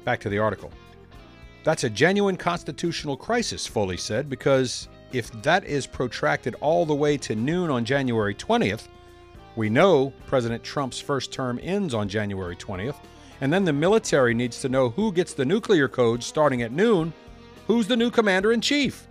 Back 0.04 0.20
to 0.20 0.28
the 0.28 0.38
article. 0.38 0.70
That's 1.64 1.84
a 1.84 1.90
genuine 1.90 2.36
constitutional 2.36 3.16
crisis, 3.16 3.66
Foley 3.66 3.96
said, 3.96 4.28
because 4.28 4.88
if 5.14 5.30
that 5.42 5.64
is 5.64 5.86
protracted 5.86 6.54
all 6.60 6.86
the 6.86 6.94
way 6.94 7.16
to 7.18 7.34
noon 7.34 7.70
on 7.70 7.84
January 7.84 8.34
20th, 8.34 8.88
we 9.56 9.68
know 9.68 10.12
President 10.26 10.62
Trump's 10.62 11.00
first 11.00 11.32
term 11.32 11.60
ends 11.62 11.94
on 11.94 12.08
January 12.08 12.56
20th, 12.56 12.96
and 13.40 13.52
then 13.52 13.64
the 13.64 13.72
military 13.72 14.34
needs 14.34 14.60
to 14.60 14.68
know 14.68 14.88
who 14.90 15.12
gets 15.12 15.34
the 15.34 15.44
nuclear 15.44 15.88
codes 15.88 16.24
starting 16.24 16.62
at 16.62 16.72
noon, 16.72 17.12
who's 17.66 17.86
the 17.86 17.96
new 17.96 18.10
commander 18.10 18.52
in 18.52 18.60
chief. 18.60 19.06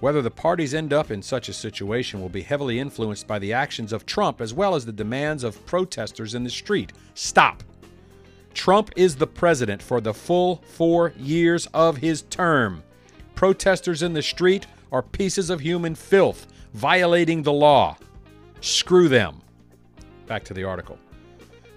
Whether 0.00 0.22
the 0.22 0.30
parties 0.30 0.74
end 0.74 0.92
up 0.92 1.10
in 1.10 1.22
such 1.22 1.48
a 1.48 1.54
situation 1.54 2.20
will 2.20 2.28
be 2.28 2.42
heavily 2.42 2.78
influenced 2.78 3.26
by 3.26 3.38
the 3.38 3.52
actions 3.52 3.92
of 3.92 4.04
Trump 4.04 4.40
as 4.40 4.52
well 4.52 4.74
as 4.74 4.84
the 4.84 4.92
demands 4.92 5.42
of 5.42 5.64
protesters 5.66 6.34
in 6.34 6.44
the 6.44 6.50
street. 6.50 6.92
Stop. 7.14 7.62
Trump 8.52 8.90
is 8.96 9.16
the 9.16 9.26
president 9.26 9.82
for 9.82 10.00
the 10.00 10.14
full 10.14 10.62
four 10.68 11.12
years 11.16 11.66
of 11.74 11.96
his 11.96 12.22
term. 12.22 12.82
Protesters 13.36 14.02
in 14.02 14.14
the 14.14 14.22
street 14.22 14.66
are 14.90 15.02
pieces 15.02 15.50
of 15.50 15.60
human 15.60 15.94
filth, 15.94 16.46
violating 16.72 17.42
the 17.42 17.52
law. 17.52 17.94
Screw 18.62 19.10
them. 19.10 19.42
Back 20.26 20.42
to 20.44 20.54
the 20.54 20.64
article. 20.64 20.98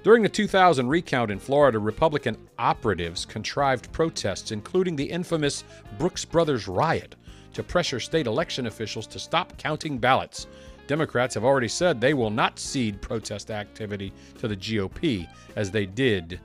During 0.01 0.23
the 0.23 0.29
2000 0.29 0.87
recount 0.87 1.29
in 1.29 1.37
Florida, 1.37 1.77
Republican 1.77 2.37
operatives 2.57 3.25
contrived 3.25 3.91
protests, 3.91 4.53
including 4.53 4.95
the 4.95 5.03
infamous 5.03 5.65
Brooks 5.97 6.23
Brothers 6.23 6.69
riot, 6.69 7.17
to 7.53 7.61
pressure 7.61 7.99
state 7.99 8.25
election 8.25 8.67
officials 8.67 9.05
to 9.07 9.19
stop 9.19 9.57
counting 9.57 9.97
ballots. 9.97 10.47
Democrats 10.87 11.33
have 11.33 11.43
already 11.43 11.67
said 11.67 11.99
they 11.99 12.13
will 12.13 12.29
not 12.29 12.57
cede 12.57 13.01
protest 13.01 13.51
activity 13.51 14.13
to 14.37 14.47
the 14.47 14.55
GOP 14.55 15.27
as 15.57 15.71
they 15.71 15.85
did 15.85 16.39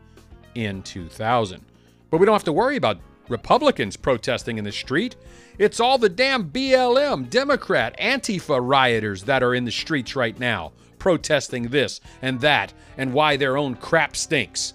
in 0.56 0.82
2000. 0.82 1.64
But 2.10 2.18
we 2.18 2.26
don't 2.26 2.34
have 2.34 2.42
to 2.44 2.52
worry 2.52 2.74
about 2.74 2.98
Republicans 3.28 3.96
protesting 3.96 4.58
in 4.58 4.64
the 4.64 4.72
street. 4.72 5.16
It's 5.58 5.80
all 5.80 5.98
the 5.98 6.08
damn 6.08 6.50
BLM, 6.50 7.30
Democrat, 7.30 7.98
Antifa 7.98 8.60
rioters 8.62 9.24
that 9.24 9.42
are 9.42 9.54
in 9.54 9.64
the 9.64 9.70
streets 9.70 10.14
right 10.14 10.38
now, 10.38 10.72
protesting 10.98 11.68
this 11.68 12.00
and 12.22 12.40
that 12.40 12.72
and 12.96 13.12
why 13.12 13.36
their 13.36 13.56
own 13.56 13.74
crap 13.74 14.16
stinks. 14.16 14.74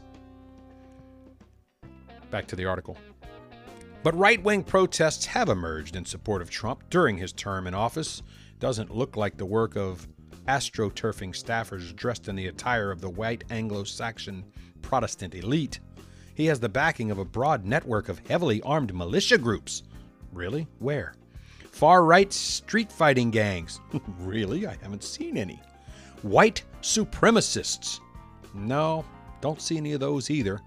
Back 2.31 2.47
to 2.47 2.55
the 2.55 2.65
article. 2.65 2.97
But 4.01 4.17
right 4.17 4.41
wing 4.41 4.63
protests 4.63 5.25
have 5.25 5.49
emerged 5.49 5.95
in 5.95 6.05
support 6.05 6.41
of 6.41 6.49
Trump 6.49 6.89
during 6.89 7.17
his 7.17 7.33
term 7.33 7.67
in 7.67 7.73
office. 7.73 8.21
Doesn't 8.59 8.95
look 8.95 9.17
like 9.17 9.37
the 9.37 9.45
work 9.45 9.75
of 9.75 10.07
astroturfing 10.47 11.31
staffers 11.31 11.95
dressed 11.95 12.27
in 12.27 12.35
the 12.35 12.47
attire 12.47 12.91
of 12.91 13.01
the 13.01 13.09
white 13.09 13.43
Anglo 13.49 13.83
Saxon 13.83 14.45
Protestant 14.81 15.35
elite. 15.35 15.79
He 16.39 16.45
has 16.45 16.61
the 16.61 16.69
backing 16.69 17.11
of 17.11 17.19
a 17.19 17.25
broad 17.25 17.65
network 17.65 18.07
of 18.07 18.25
heavily 18.29 18.61
armed 18.61 18.93
militia 18.93 19.37
groups. 19.37 19.83
Really? 20.31 20.67
Where? 20.79 21.13
Far 21.69 22.05
right 22.05 22.31
street 22.31 22.93
fighting 22.93 23.29
gangs. 23.29 23.81
really? 24.19 24.65
I 24.65 24.77
haven't 24.81 25.03
seen 25.03 25.35
any. 25.35 25.61
White 26.21 26.63
supremacists. 26.81 27.99
No, 28.53 29.03
don't 29.41 29.61
see 29.61 29.75
any 29.75 29.91
of 29.91 29.99
those 29.99 30.31
either. 30.31 30.61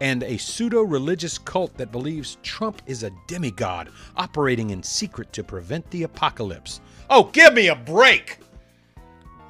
And 0.00 0.22
a 0.22 0.38
pseudo 0.38 0.80
religious 0.80 1.36
cult 1.36 1.76
that 1.76 1.92
believes 1.92 2.38
Trump 2.42 2.80
is 2.86 3.02
a 3.02 3.12
demigod 3.26 3.90
operating 4.16 4.70
in 4.70 4.82
secret 4.82 5.34
to 5.34 5.44
prevent 5.44 5.90
the 5.90 6.04
apocalypse. 6.04 6.80
Oh, 7.10 7.24
give 7.24 7.52
me 7.52 7.68
a 7.68 7.76
break! 7.76 8.38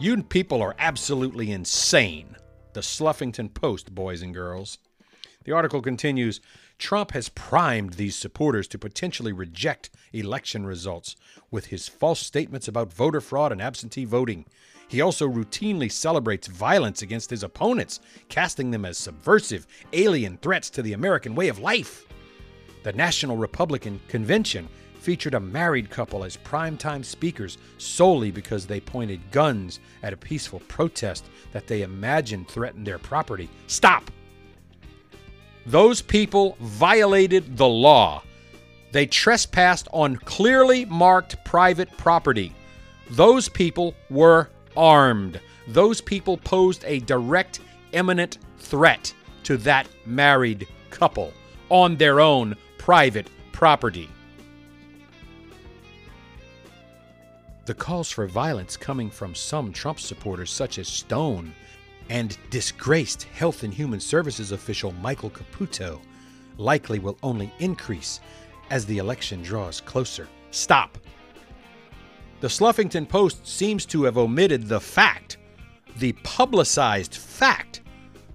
You 0.00 0.20
people 0.24 0.60
are 0.62 0.74
absolutely 0.80 1.52
insane. 1.52 2.34
The 2.72 2.80
Sluffington 2.80 3.54
Post, 3.54 3.94
boys 3.94 4.22
and 4.22 4.34
girls. 4.34 4.78
The 5.44 5.52
article 5.52 5.82
continues 5.82 6.40
Trump 6.78 7.12
has 7.12 7.28
primed 7.28 7.94
these 7.94 8.16
supporters 8.16 8.66
to 8.68 8.78
potentially 8.78 9.32
reject 9.32 9.90
election 10.12 10.64
results 10.64 11.16
with 11.50 11.66
his 11.66 11.86
false 11.86 12.20
statements 12.20 12.66
about 12.66 12.92
voter 12.92 13.20
fraud 13.20 13.52
and 13.52 13.60
absentee 13.60 14.06
voting. 14.06 14.46
He 14.88 15.00
also 15.00 15.28
routinely 15.28 15.92
celebrates 15.92 16.46
violence 16.46 17.02
against 17.02 17.30
his 17.30 17.42
opponents, 17.42 18.00
casting 18.28 18.70
them 18.70 18.84
as 18.84 18.96
subversive, 18.96 19.66
alien 19.92 20.38
threats 20.38 20.70
to 20.70 20.82
the 20.82 20.94
American 20.94 21.34
way 21.34 21.48
of 21.48 21.58
life. 21.58 22.06
The 22.82 22.92
National 22.92 23.36
Republican 23.36 24.00
Convention 24.08 24.68
featured 24.94 25.34
a 25.34 25.40
married 25.40 25.90
couple 25.90 26.24
as 26.24 26.38
primetime 26.38 27.04
speakers 27.04 27.58
solely 27.76 28.30
because 28.30 28.66
they 28.66 28.80
pointed 28.80 29.20
guns 29.30 29.80
at 30.02 30.14
a 30.14 30.18
peaceful 30.18 30.60
protest 30.60 31.26
that 31.52 31.66
they 31.66 31.82
imagined 31.82 32.48
threatened 32.48 32.86
their 32.86 32.98
property. 32.98 33.50
Stop! 33.66 34.10
Those 35.66 36.02
people 36.02 36.56
violated 36.60 37.56
the 37.56 37.68
law. 37.68 38.22
They 38.92 39.06
trespassed 39.06 39.88
on 39.92 40.16
clearly 40.16 40.84
marked 40.84 41.42
private 41.44 41.94
property. 41.96 42.52
Those 43.10 43.48
people 43.48 43.94
were 44.10 44.50
armed. 44.76 45.40
Those 45.68 46.00
people 46.00 46.36
posed 46.36 46.84
a 46.86 47.00
direct, 47.00 47.60
imminent 47.92 48.38
threat 48.58 49.12
to 49.44 49.56
that 49.58 49.88
married 50.06 50.68
couple 50.90 51.32
on 51.70 51.96
their 51.96 52.20
own 52.20 52.54
private 52.78 53.28
property. 53.52 54.08
The 57.64 57.74
calls 57.74 58.10
for 58.10 58.26
violence 58.26 58.76
coming 58.76 59.10
from 59.10 59.34
some 59.34 59.72
Trump 59.72 59.98
supporters, 59.98 60.50
such 60.50 60.78
as 60.78 60.86
Stone 60.86 61.54
and 62.10 62.36
disgraced 62.50 63.24
Health 63.24 63.62
and 63.62 63.72
Human 63.72 64.00
Services 64.00 64.52
official 64.52 64.92
Michael 65.00 65.30
Caputo, 65.30 66.00
likely 66.58 66.98
will 66.98 67.18
only 67.22 67.52
increase 67.58 68.20
as 68.70 68.86
the 68.86 68.98
election 68.98 69.42
draws 69.42 69.80
closer. 69.80 70.28
Stop. 70.50 70.98
The 72.40 72.48
Sluffington 72.48 73.08
Post 73.08 73.46
seems 73.46 73.86
to 73.86 74.04
have 74.04 74.18
omitted 74.18 74.68
the 74.68 74.80
fact, 74.80 75.38
the 75.98 76.12
publicized 76.24 77.16
fact, 77.16 77.80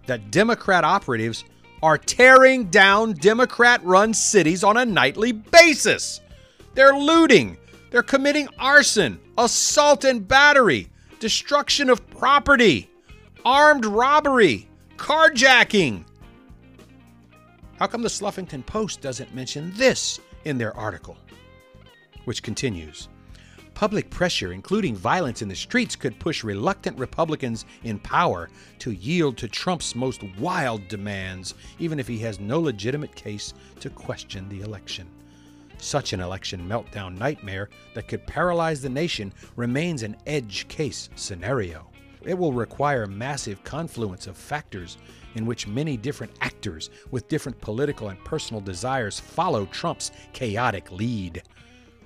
that 0.08 0.32
Democrat 0.32 0.84
operatives 0.84 1.45
are 1.84 1.97
tearing 1.97 2.65
down 2.65 3.13
Democrat 3.13 3.84
run 3.84 4.13
cities 4.13 4.63
on 4.63 4.77
a 4.77 4.86
nightly 4.86 5.32
basis. 5.32 6.21
They're 6.73 6.97
looting, 6.97 7.58
they're 7.91 8.03
committing 8.03 8.49
arson, 8.58 9.19
assault 9.38 10.03
and 10.03 10.27
battery, 10.27 10.89
destruction 11.19 11.89
of 11.89 12.08
property, 12.10 12.88
armed 13.45 13.86
robbery, 13.86 14.67
carjacking. 14.97 16.04
How 17.78 17.88
come 17.88 18.02
the 18.02 18.10
Sluffington 18.10 18.65
Post 18.65 19.02
doesn't 19.02 19.34
mention 19.34 19.71
this 19.75 20.19
in 20.45 20.58
their 20.58 20.75
article? 20.75 21.17
Which 22.25 22.43
continues 22.43 23.08
Public 23.80 24.10
pressure, 24.10 24.52
including 24.52 24.93
violence 24.93 25.41
in 25.41 25.47
the 25.47 25.56
streets, 25.56 25.95
could 25.95 26.19
push 26.19 26.43
reluctant 26.43 26.99
Republicans 26.99 27.63
in 27.86 27.97
power 27.99 28.49
to 28.80 28.91
yield 28.91 29.38
to 29.38 29.47
Trump's 29.47 29.95
most 29.95 30.21
wild 30.38 30.86
demands, 30.89 31.54
even 31.80 31.97
if 31.97 32.06
he 32.06 32.17
has 32.19 32.41
no 32.41 32.60
legitimate 32.60 33.15
case 33.15 33.54
to 33.80 33.89
question 33.89 34.49
the 34.49 34.60
election. 34.60 35.08
Such 35.78 36.12
an 36.12 36.19
election 36.19 36.67
meltdown 36.67 37.17
nightmare 37.17 37.69
that 37.93 38.10
could 38.10 38.28
paralyze 38.28 38.82
the 38.82 38.89
nation 38.89 39.34
remains 39.56 40.04
an 40.04 40.17
edge 40.28 40.67
case 40.67 41.10
scenario. 41.15 41.88
It 42.23 42.38
will 42.38 42.53
require 42.53 43.08
massive 43.08 43.63
confluence 43.63 44.27
of 44.27 44.36
factors 44.36 44.97
in 45.36 45.45
which 45.45 45.67
many 45.67 45.95
different 45.95 46.34
actors 46.41 46.89
with 47.12 47.27
different 47.27 47.60
political 47.62 48.10
and 48.10 48.23
personal 48.25 48.62
desires 48.62 49.19
follow 49.19 49.65
Trump's 49.67 50.12
chaotic 50.34 50.91
lead. 50.91 51.43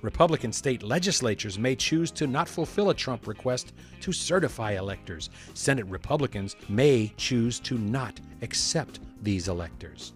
Republican 0.02 0.52
state 0.52 0.82
legislatures 0.82 1.58
may 1.58 1.74
choose 1.74 2.10
to 2.10 2.26
not 2.26 2.46
fulfill 2.46 2.90
a 2.90 2.94
Trump 2.94 3.26
request 3.26 3.72
to 4.02 4.12
certify 4.12 4.72
electors. 4.72 5.30
Senate 5.54 5.86
Republicans 5.86 6.56
may 6.68 7.10
choose 7.16 7.58
to 7.60 7.78
not 7.78 8.20
accept 8.42 9.00
these 9.22 9.48
electors. 9.48 10.12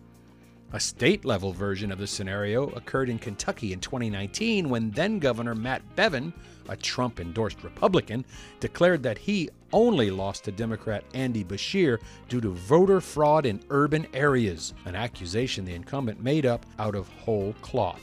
A 0.74 0.78
state 0.78 1.24
level 1.24 1.54
version 1.54 1.90
of 1.90 1.98
the 1.98 2.06
scenario 2.06 2.68
occurred 2.72 3.08
in 3.08 3.18
Kentucky 3.18 3.72
in 3.72 3.80
2019 3.80 4.68
when 4.68 4.90
then 4.90 5.18
Governor 5.18 5.54
Matt 5.54 5.80
Bevin, 5.96 6.34
a 6.68 6.76
Trump 6.76 7.18
endorsed 7.18 7.64
Republican, 7.64 8.26
declared 8.60 9.02
that 9.02 9.16
he 9.16 9.48
only 9.72 10.10
lost 10.10 10.44
to 10.44 10.52
Democrat 10.52 11.04
Andy 11.14 11.44
Beshear 11.44 12.00
due 12.28 12.40
to 12.40 12.50
voter 12.50 13.00
fraud 13.00 13.46
in 13.46 13.62
urban 13.70 14.06
areas, 14.14 14.74
an 14.84 14.94
accusation 14.94 15.64
the 15.64 15.74
incumbent 15.74 16.22
made 16.22 16.46
up 16.46 16.64
out 16.78 16.94
of 16.94 17.08
whole 17.08 17.54
cloth. 17.62 18.02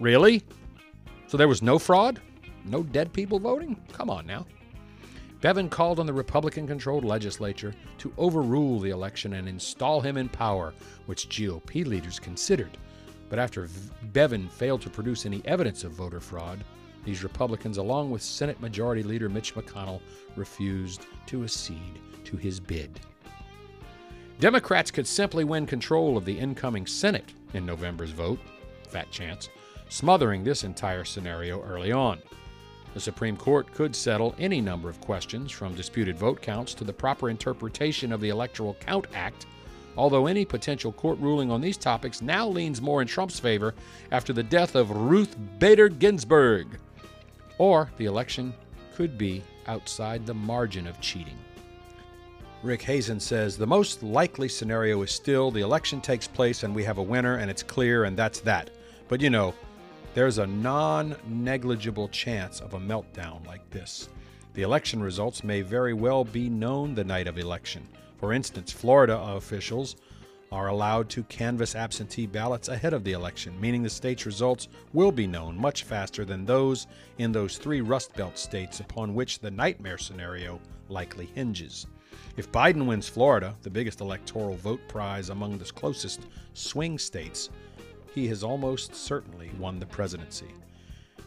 Really? 0.00 0.42
So 1.26 1.36
there 1.36 1.48
was 1.48 1.62
no 1.62 1.78
fraud? 1.78 2.20
No 2.64 2.82
dead 2.82 3.12
people 3.12 3.38
voting? 3.38 3.80
Come 3.92 4.10
on 4.10 4.26
now. 4.26 4.46
Bevin 5.40 5.68
called 5.68 6.00
on 6.00 6.06
the 6.06 6.12
Republican 6.12 6.66
controlled 6.66 7.04
legislature 7.04 7.72
to 7.98 8.12
overrule 8.18 8.80
the 8.80 8.90
election 8.90 9.34
and 9.34 9.48
install 9.48 10.00
him 10.00 10.16
in 10.16 10.28
power, 10.28 10.74
which 11.06 11.28
GOP 11.28 11.86
leaders 11.86 12.18
considered. 12.18 12.76
But 13.30 13.38
after 13.38 13.68
Bevin 14.12 14.48
failed 14.48 14.82
to 14.82 14.90
produce 14.90 15.26
any 15.26 15.42
evidence 15.44 15.84
of 15.84 15.92
voter 15.92 16.18
fraud, 16.18 16.64
these 17.04 17.22
Republicans, 17.22 17.78
along 17.78 18.10
with 18.10 18.22
Senate 18.22 18.60
Majority 18.60 19.02
Leader 19.02 19.28
Mitch 19.28 19.54
McConnell, 19.54 20.00
refused 20.36 21.06
to 21.26 21.42
accede 21.42 21.98
to 22.24 22.36
his 22.36 22.60
bid. 22.60 23.00
Democrats 24.40 24.90
could 24.90 25.06
simply 25.06 25.44
win 25.44 25.66
control 25.66 26.16
of 26.16 26.24
the 26.24 26.38
incoming 26.38 26.86
Senate 26.86 27.32
in 27.54 27.66
November's 27.66 28.10
vote, 28.10 28.38
fat 28.88 29.10
chance, 29.10 29.48
smothering 29.88 30.44
this 30.44 30.64
entire 30.64 31.04
scenario 31.04 31.62
early 31.62 31.92
on. 31.92 32.20
The 32.94 33.00
Supreme 33.00 33.36
Court 33.36 33.72
could 33.72 33.94
settle 33.94 34.34
any 34.38 34.60
number 34.60 34.88
of 34.88 35.00
questions, 35.00 35.50
from 35.50 35.74
disputed 35.74 36.16
vote 36.16 36.40
counts 36.40 36.74
to 36.74 36.84
the 36.84 36.92
proper 36.92 37.30
interpretation 37.30 38.12
of 38.12 38.20
the 38.20 38.28
Electoral 38.28 38.74
Count 38.80 39.06
Act, 39.14 39.46
although 39.96 40.26
any 40.26 40.44
potential 40.44 40.92
court 40.92 41.18
ruling 41.18 41.50
on 41.50 41.60
these 41.60 41.76
topics 41.76 42.22
now 42.22 42.48
leans 42.48 42.80
more 42.80 43.02
in 43.02 43.08
Trump's 43.08 43.40
favor 43.40 43.74
after 44.12 44.32
the 44.32 44.42
death 44.42 44.74
of 44.74 44.90
Ruth 44.90 45.36
Bader 45.58 45.88
Ginsburg. 45.88 46.78
Or 47.58 47.90
the 47.96 48.06
election 48.06 48.54
could 48.94 49.18
be 49.18 49.42
outside 49.66 50.24
the 50.24 50.34
margin 50.34 50.86
of 50.86 51.00
cheating. 51.00 51.38
Rick 52.62 52.82
Hasen 52.82 53.20
says 53.20 53.56
the 53.56 53.66
most 53.66 54.02
likely 54.02 54.48
scenario 54.48 55.02
is 55.02 55.12
still 55.12 55.50
the 55.50 55.60
election 55.60 56.00
takes 56.00 56.26
place 56.26 56.64
and 56.64 56.74
we 56.74 56.82
have 56.82 56.98
a 56.98 57.02
winner 57.02 57.36
and 57.36 57.50
it's 57.50 57.62
clear 57.62 58.04
and 58.04 58.16
that's 58.16 58.40
that. 58.40 58.70
But 59.06 59.20
you 59.20 59.30
know, 59.30 59.54
there's 60.14 60.38
a 60.38 60.46
non 60.46 61.14
negligible 61.28 62.08
chance 62.08 62.60
of 62.60 62.74
a 62.74 62.80
meltdown 62.80 63.46
like 63.46 63.68
this. 63.70 64.08
The 64.54 64.62
election 64.62 65.00
results 65.00 65.44
may 65.44 65.62
very 65.62 65.94
well 65.94 66.24
be 66.24 66.48
known 66.48 66.94
the 66.94 67.04
night 67.04 67.28
of 67.28 67.38
election. 67.38 67.86
For 68.18 68.32
instance, 68.32 68.72
Florida 68.72 69.16
officials 69.16 69.94
are 70.50 70.68
allowed 70.68 71.08
to 71.10 71.22
canvass 71.24 71.74
absentee 71.74 72.26
ballots 72.26 72.68
ahead 72.68 72.94
of 72.94 73.04
the 73.04 73.12
election, 73.12 73.58
meaning 73.60 73.82
the 73.82 73.90
state's 73.90 74.26
results 74.26 74.68
will 74.92 75.12
be 75.12 75.26
known 75.26 75.58
much 75.58 75.84
faster 75.84 76.24
than 76.24 76.44
those 76.44 76.86
in 77.18 77.32
those 77.32 77.58
three 77.58 77.80
Rust 77.80 78.14
Belt 78.14 78.38
states 78.38 78.80
upon 78.80 79.14
which 79.14 79.38
the 79.38 79.50
nightmare 79.50 79.98
scenario 79.98 80.60
likely 80.88 81.26
hinges. 81.34 81.86
If 82.36 82.50
Biden 82.52 82.86
wins 82.86 83.08
Florida, 83.08 83.54
the 83.62 83.70
biggest 83.70 84.00
electoral 84.00 84.54
vote 84.54 84.80
prize 84.88 85.28
among 85.28 85.58
the 85.58 85.64
closest 85.64 86.22
swing 86.54 86.98
states, 86.98 87.50
he 88.14 88.26
has 88.28 88.42
almost 88.42 88.94
certainly 88.94 89.50
won 89.58 89.78
the 89.78 89.86
presidency. 89.86 90.48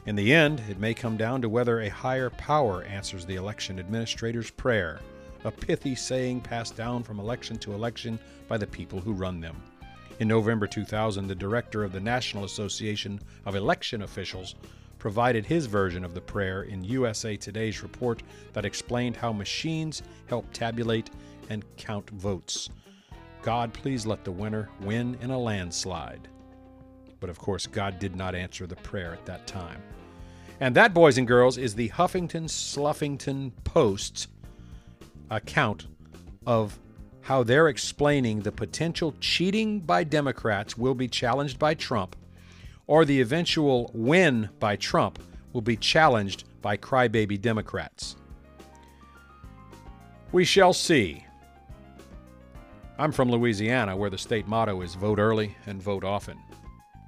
In 0.08 0.16
the 0.16 0.34
end, 0.34 0.62
it 0.68 0.80
may 0.80 0.94
come 0.94 1.16
down 1.16 1.42
to 1.42 1.50
whether 1.50 1.82
a 1.82 1.90
higher 1.90 2.32
power 2.32 2.84
answers 2.84 3.26
the 3.26 3.36
election 3.36 3.78
administrator's 3.78 4.50
prayer, 4.50 5.00
a 5.44 5.52
pithy 5.52 5.96
saying 5.96 6.42
passed 6.42 6.76
down 6.76 7.04
from 7.04 7.20
election 7.20 7.58
to 7.60 7.74
election 7.74 8.20
by 8.48 8.58
the 8.58 8.68
people 8.68 9.00
who 9.00 9.14
run 9.14 9.40
them. 9.40 9.56
In 10.20 10.28
November 10.28 10.68
2000, 10.68 11.28
the 11.28 11.34
director 11.34 11.84
of 11.84 11.92
the 11.92 12.00
National 12.00 12.44
Association 12.44 13.20
of 13.46 13.56
Election 13.56 14.04
Officials 14.04 14.56
provided 15.00 15.46
his 15.46 15.66
version 15.66 16.04
of 16.06 16.14
the 16.14 16.22
prayer 16.22 16.64
in 16.64 16.84
USA 16.84 17.36
Today's 17.36 17.82
report 17.82 18.22
that 18.54 18.66
explained 18.66 19.16
how 19.16 19.34
machines 19.34 20.04
help 20.28 20.46
tabulate 20.54 21.10
and 21.50 21.66
count 21.76 22.08
votes. 22.12 22.70
God, 23.42 23.74
please 23.74 24.06
let 24.06 24.24
the 24.24 24.32
winner 24.32 24.70
win 24.82 25.18
in 25.22 25.32
a 25.32 25.40
landslide. 25.40 26.28
But 27.20 27.32
of 27.32 27.40
course, 27.40 27.66
God 27.66 27.98
did 27.98 28.16
not 28.16 28.36
answer 28.36 28.68
the 28.68 28.76
prayer 28.76 29.14
at 29.14 29.26
that 29.26 29.48
time. 29.48 29.82
And 30.60 30.76
that, 30.76 30.94
boys 30.94 31.18
and 31.18 31.28
girls, 31.28 31.58
is 31.58 31.74
the 31.74 31.90
Huffington 31.90 32.46
Sluffington 32.46 33.52
Post's 33.64 34.28
account 35.32 35.88
of 36.46 36.78
how 37.22 37.42
they're 37.42 37.68
explaining 37.70 38.42
the 38.42 38.52
potential 38.52 39.16
cheating 39.20 39.80
by 39.80 40.04
Democrats 40.04 40.78
will 40.78 40.94
be 40.94 41.08
challenged 41.08 41.58
by 41.58 41.74
Trump, 41.74 42.16
or 42.86 43.06
the 43.06 43.20
eventual 43.20 43.90
win 43.96 44.50
by 44.60 44.76
Trump 44.76 45.18
will 45.54 45.62
be 45.62 45.76
challenged 45.78 46.44
by 46.62 46.78
crybaby 46.78 47.42
Democrats. 47.42 48.16
We 50.32 50.46
shall 50.46 50.74
see. 50.74 51.26
I'm 53.00 53.12
from 53.12 53.32
Louisiana, 53.32 53.98
where 53.98 54.12
the 54.12 54.18
state 54.20 54.48
motto 54.48 54.82
is 54.82 54.94
vote 54.94 55.18
early 55.18 55.56
and 55.66 55.82
vote 55.82 56.04
often 56.04 56.38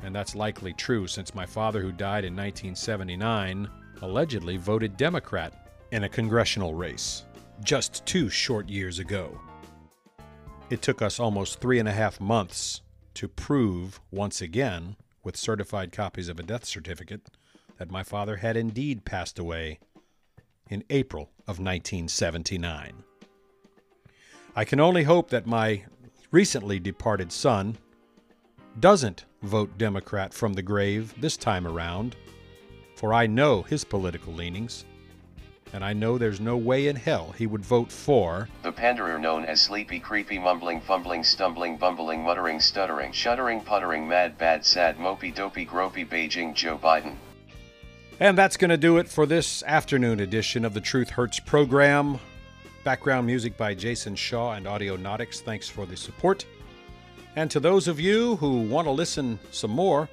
and 0.03 0.13
that's 0.13 0.35
likely 0.35 0.73
true 0.73 1.07
since 1.07 1.33
my 1.33 1.45
father, 1.45 1.81
who 1.81 1.91
died 1.91 2.25
in 2.25 2.35
1979, 2.35 3.69
allegedly 4.01 4.57
voted 4.57 4.97
Democrat 4.97 5.53
in 5.91 6.03
a 6.03 6.09
congressional 6.09 6.73
race 6.73 7.23
just 7.63 8.05
two 8.05 8.29
short 8.29 8.69
years 8.69 8.99
ago. 8.99 9.39
It 10.69 10.81
took 10.81 11.01
us 11.01 11.19
almost 11.19 11.59
three 11.59 11.79
and 11.79 11.87
a 11.87 11.93
half 11.93 12.19
months 12.19 12.81
to 13.15 13.27
prove, 13.27 13.99
once 14.11 14.41
again, 14.41 14.95
with 15.23 15.37
certified 15.37 15.91
copies 15.91 16.29
of 16.29 16.39
a 16.39 16.43
death 16.43 16.65
certificate, 16.65 17.29
that 17.77 17.91
my 17.91 18.03
father 18.03 18.37
had 18.37 18.57
indeed 18.57 19.05
passed 19.05 19.39
away 19.39 19.79
in 20.69 20.83
April 20.89 21.29
of 21.47 21.59
1979. 21.59 23.03
I 24.55 24.65
can 24.65 24.79
only 24.79 25.03
hope 25.03 25.29
that 25.29 25.45
my 25.45 25.83
recently 26.31 26.79
departed 26.79 27.31
son 27.31 27.77
doesn't 28.79 29.25
vote 29.41 29.77
Democrat 29.77 30.33
from 30.33 30.53
the 30.53 30.61
grave 30.61 31.13
this 31.19 31.37
time 31.37 31.67
around, 31.67 32.15
for 32.95 33.13
I 33.13 33.27
know 33.27 33.61
his 33.61 33.83
political 33.83 34.33
leanings, 34.33 34.85
and 35.73 35.83
I 35.83 35.91
know 35.91 36.17
there's 36.17 36.39
no 36.39 36.55
way 36.55 36.87
in 36.87 36.95
hell 36.95 37.33
he 37.35 37.47
would 37.47 37.65
vote 37.65 37.91
for 37.91 38.47
the 38.61 38.71
panderer 38.71 39.17
known 39.17 39.43
as 39.43 39.59
sleepy, 39.59 39.99
creepy, 39.99 40.37
mumbling, 40.37 40.79
fumbling, 40.79 41.23
stumbling, 41.23 41.77
bumbling, 41.77 42.23
muttering, 42.23 42.59
stuttering, 42.59 43.11
shuddering, 43.11 43.61
puttering, 43.61 44.07
mad, 44.07 44.37
bad, 44.37 44.63
sad, 44.63 44.97
mopey, 44.97 45.33
dopey, 45.33 45.65
gropey, 45.65 46.07
Beijing 46.07 46.53
Joe 46.53 46.77
Biden. 46.77 47.15
And 48.19 48.37
that's 48.37 48.55
going 48.55 48.69
to 48.69 48.77
do 48.77 48.97
it 48.97 49.09
for 49.09 49.25
this 49.25 49.63
afternoon 49.63 50.19
edition 50.19 50.63
of 50.63 50.75
the 50.75 50.81
Truth 50.81 51.09
Hurts 51.09 51.39
program. 51.39 52.19
Background 52.83 53.25
music 53.25 53.57
by 53.57 53.73
Jason 53.73 54.15
Shaw 54.15 54.53
and 54.53 54.67
Audionautix. 54.67 55.41
Thanks 55.41 55.67
for 55.67 55.85
the 55.87 55.97
support. 55.97 56.45
And 57.35 57.49
to 57.49 57.59
those 57.59 57.87
of 57.87 57.99
you 57.99 58.35
who 58.35 58.61
want 58.61 58.85
to 58.85 58.91
listen 58.91 59.39
some 59.49 59.71
more, 59.71 60.07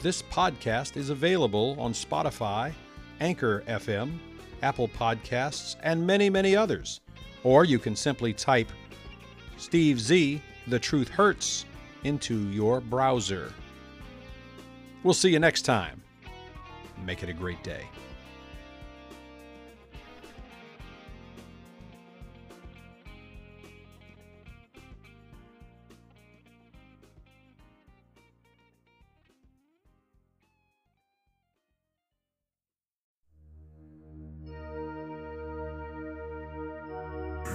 this 0.00 0.22
podcast 0.22 0.96
is 0.96 1.10
available 1.10 1.76
on 1.80 1.92
Spotify, 1.92 2.72
Anchor 3.20 3.64
FM, 3.66 4.18
Apple 4.62 4.88
Podcasts, 4.88 5.76
and 5.82 6.06
many, 6.06 6.30
many 6.30 6.56
others. 6.56 7.00
Or 7.44 7.64
you 7.64 7.78
can 7.78 7.96
simply 7.96 8.32
type 8.32 8.70
Steve 9.56 10.00
Z, 10.00 10.40
The 10.68 10.78
Truth 10.78 11.08
Hurts, 11.08 11.64
into 12.04 12.48
your 12.50 12.80
browser. 12.80 13.52
We'll 15.02 15.14
see 15.14 15.30
you 15.30 15.38
next 15.38 15.62
time. 15.62 16.02
Make 17.04 17.22
it 17.22 17.28
a 17.28 17.32
great 17.32 17.62
day. 17.62 17.88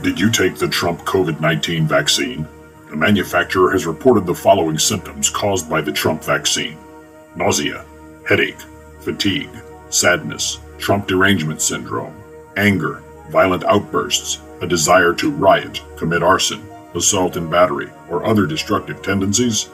Did 0.04 0.20
you 0.20 0.30
take 0.30 0.56
the 0.56 0.68
Trump 0.68 1.02
COVID 1.02 1.41
19 1.41 1.88
vaccine? 1.88 2.48
The 2.89 2.95
manufacturer 2.95 3.72
has 3.72 3.88
reported 3.88 4.28
the 4.28 4.36
following 4.36 4.78
symptoms 4.78 5.28
caused 5.28 5.68
by 5.68 5.82
the 5.82 5.91
Trump 5.91 6.24
vaccine 6.24 6.78
nausea, 7.36 7.84
headache, 8.28 8.60
fatigue, 9.00 9.50
sadness, 9.89 10.60
Trump 10.78 11.08
derangement 11.08 11.64
syndrome, 11.64 12.16
anger, 12.58 13.02
violent 13.30 13.64
outbursts, 13.64 14.39
a 14.62 14.68
desire 14.68 15.14
to 15.14 15.32
riot, 15.32 15.82
commit 15.98 16.22
arson, 16.22 16.62
assault 16.93 17.36
and 17.36 17.50
battery, 17.50 17.89
or 18.08 18.24
other 18.24 18.45
destructive 18.45 19.02
tendencies? 19.02 19.70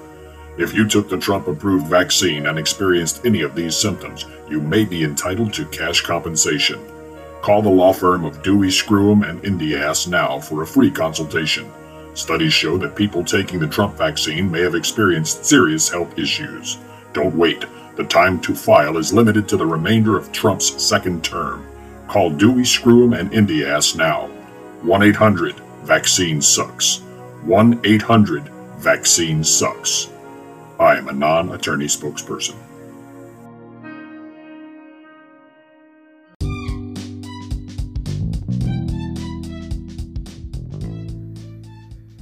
If 0.57 0.74
you 0.74 0.88
took 0.88 1.09
the 1.09 1.17
Trump 1.17 1.47
approved 1.47 1.88
vaccine 1.88 2.47
and 2.47 2.57
experienced 2.57 3.26
any 3.26 3.41
of 3.41 3.55
these 3.55 3.76
symptoms, 3.76 4.26
you 4.49 4.61
may 4.61 4.86
be 4.86 5.03
entitled 5.03 5.53
to 5.55 5.65
cash 5.65 6.01
compensation. 6.01 6.80
Call 7.43 7.61
the 7.61 7.69
law 7.69 7.91
firm 7.91 8.23
of 8.23 8.41
Dewey, 8.41 8.69
Screwham, 8.69 9.29
and 9.29 9.43
Indias 9.43 10.07
now 10.07 10.39
for 10.39 10.61
a 10.61 10.65
free 10.65 10.89
consultation. 10.89 11.69
Studies 12.13 12.53
show 12.53 12.77
that 12.77 12.95
people 12.95 13.21
taking 13.21 13.59
the 13.59 13.67
Trump 13.67 13.97
vaccine 13.97 14.49
may 14.49 14.61
have 14.61 14.75
experienced 14.75 15.43
serious 15.43 15.89
health 15.89 16.17
issues. 16.17 16.77
Don't 17.11 17.35
wait. 17.35 17.65
The 17.97 18.05
time 18.05 18.39
to 18.43 18.55
file 18.55 18.95
is 18.95 19.11
limited 19.11 19.49
to 19.49 19.57
the 19.57 19.65
remainder 19.65 20.17
of 20.17 20.31
Trump's 20.31 20.81
second 20.81 21.21
term. 21.25 21.67
Call 22.07 22.29
Dewey, 22.29 22.63
Screwham, 22.63 23.19
and 23.19 23.33
Indias 23.33 23.93
now. 23.93 24.27
1 24.83 25.03
800 25.03 25.59
Vaccine 25.83 26.41
Sucks. 26.41 26.99
1 27.43 27.81
800 27.83 28.47
Vaccine 28.77 29.43
Sucks. 29.43 30.09
I 30.79 30.95
am 30.95 31.09
a 31.09 31.13
non 31.13 31.51
attorney 31.51 31.87
spokesperson. 31.87 32.55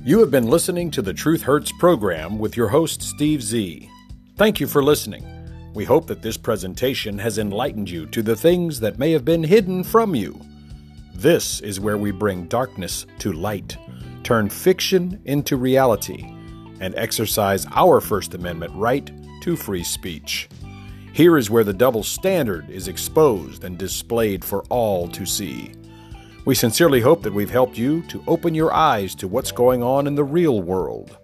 You 0.03 0.17
have 0.21 0.31
been 0.31 0.47
listening 0.47 0.89
to 0.91 1.03
the 1.03 1.13
Truth 1.13 1.43
Hurts 1.43 1.71
program 1.73 2.39
with 2.39 2.57
your 2.57 2.69
host, 2.69 3.03
Steve 3.03 3.43
Z. 3.43 3.87
Thank 4.35 4.59
you 4.59 4.65
for 4.65 4.83
listening. 4.83 5.23
We 5.75 5.85
hope 5.85 6.07
that 6.07 6.23
this 6.23 6.37
presentation 6.37 7.19
has 7.19 7.37
enlightened 7.37 7.87
you 7.87 8.07
to 8.07 8.23
the 8.23 8.35
things 8.35 8.79
that 8.79 8.97
may 8.97 9.11
have 9.11 9.23
been 9.23 9.43
hidden 9.43 9.83
from 9.83 10.15
you. 10.15 10.41
This 11.13 11.59
is 11.59 11.79
where 11.79 11.99
we 11.99 12.09
bring 12.09 12.47
darkness 12.47 13.05
to 13.19 13.31
light, 13.31 13.77
turn 14.23 14.49
fiction 14.49 15.21
into 15.25 15.55
reality, 15.55 16.23
and 16.79 16.95
exercise 16.95 17.67
our 17.75 18.01
First 18.01 18.33
Amendment 18.33 18.73
right 18.73 19.11
to 19.43 19.55
free 19.55 19.83
speech. 19.83 20.49
Here 21.13 21.37
is 21.37 21.51
where 21.51 21.63
the 21.63 21.73
double 21.73 22.01
standard 22.01 22.67
is 22.71 22.87
exposed 22.87 23.63
and 23.63 23.77
displayed 23.77 24.43
for 24.43 24.63
all 24.63 25.07
to 25.09 25.27
see. 25.27 25.75
We 26.43 26.55
sincerely 26.55 27.01
hope 27.01 27.21
that 27.21 27.33
we've 27.33 27.51
helped 27.51 27.77
you 27.77 28.01
to 28.07 28.23
open 28.25 28.55
your 28.55 28.73
eyes 28.73 29.13
to 29.15 29.27
what's 29.27 29.51
going 29.51 29.83
on 29.83 30.07
in 30.07 30.15
the 30.15 30.23
real 30.23 30.63
world. 30.63 31.15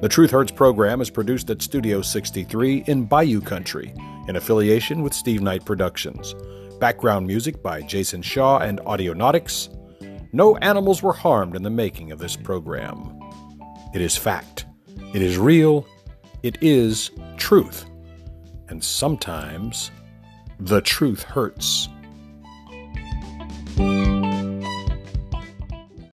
The 0.00 0.08
Truth 0.08 0.32
Hurts 0.32 0.50
program 0.50 1.00
is 1.00 1.08
produced 1.08 1.50
at 1.50 1.62
Studio 1.62 2.02
63 2.02 2.84
in 2.88 3.04
Bayou 3.04 3.40
Country, 3.40 3.94
in 4.26 4.34
affiliation 4.34 5.02
with 5.02 5.14
Steve 5.14 5.40
Knight 5.40 5.64
Productions. 5.64 6.34
Background 6.80 7.28
music 7.28 7.62
by 7.62 7.80
Jason 7.82 8.22
Shaw 8.22 8.58
and 8.58 8.80
Audionautix. 8.80 9.68
No 10.32 10.56
animals 10.56 11.00
were 11.00 11.12
harmed 11.12 11.54
in 11.54 11.62
the 11.62 11.70
making 11.70 12.10
of 12.10 12.18
this 12.18 12.34
program. 12.34 13.16
It 13.94 14.00
is 14.00 14.16
fact. 14.16 14.66
It 15.14 15.22
is 15.22 15.38
real. 15.38 15.86
It 16.42 16.58
is 16.60 17.12
truth. 17.36 17.84
And 18.68 18.82
sometimes 18.82 19.92
the 20.58 20.80
truth 20.80 21.22
hurts. 21.22 21.88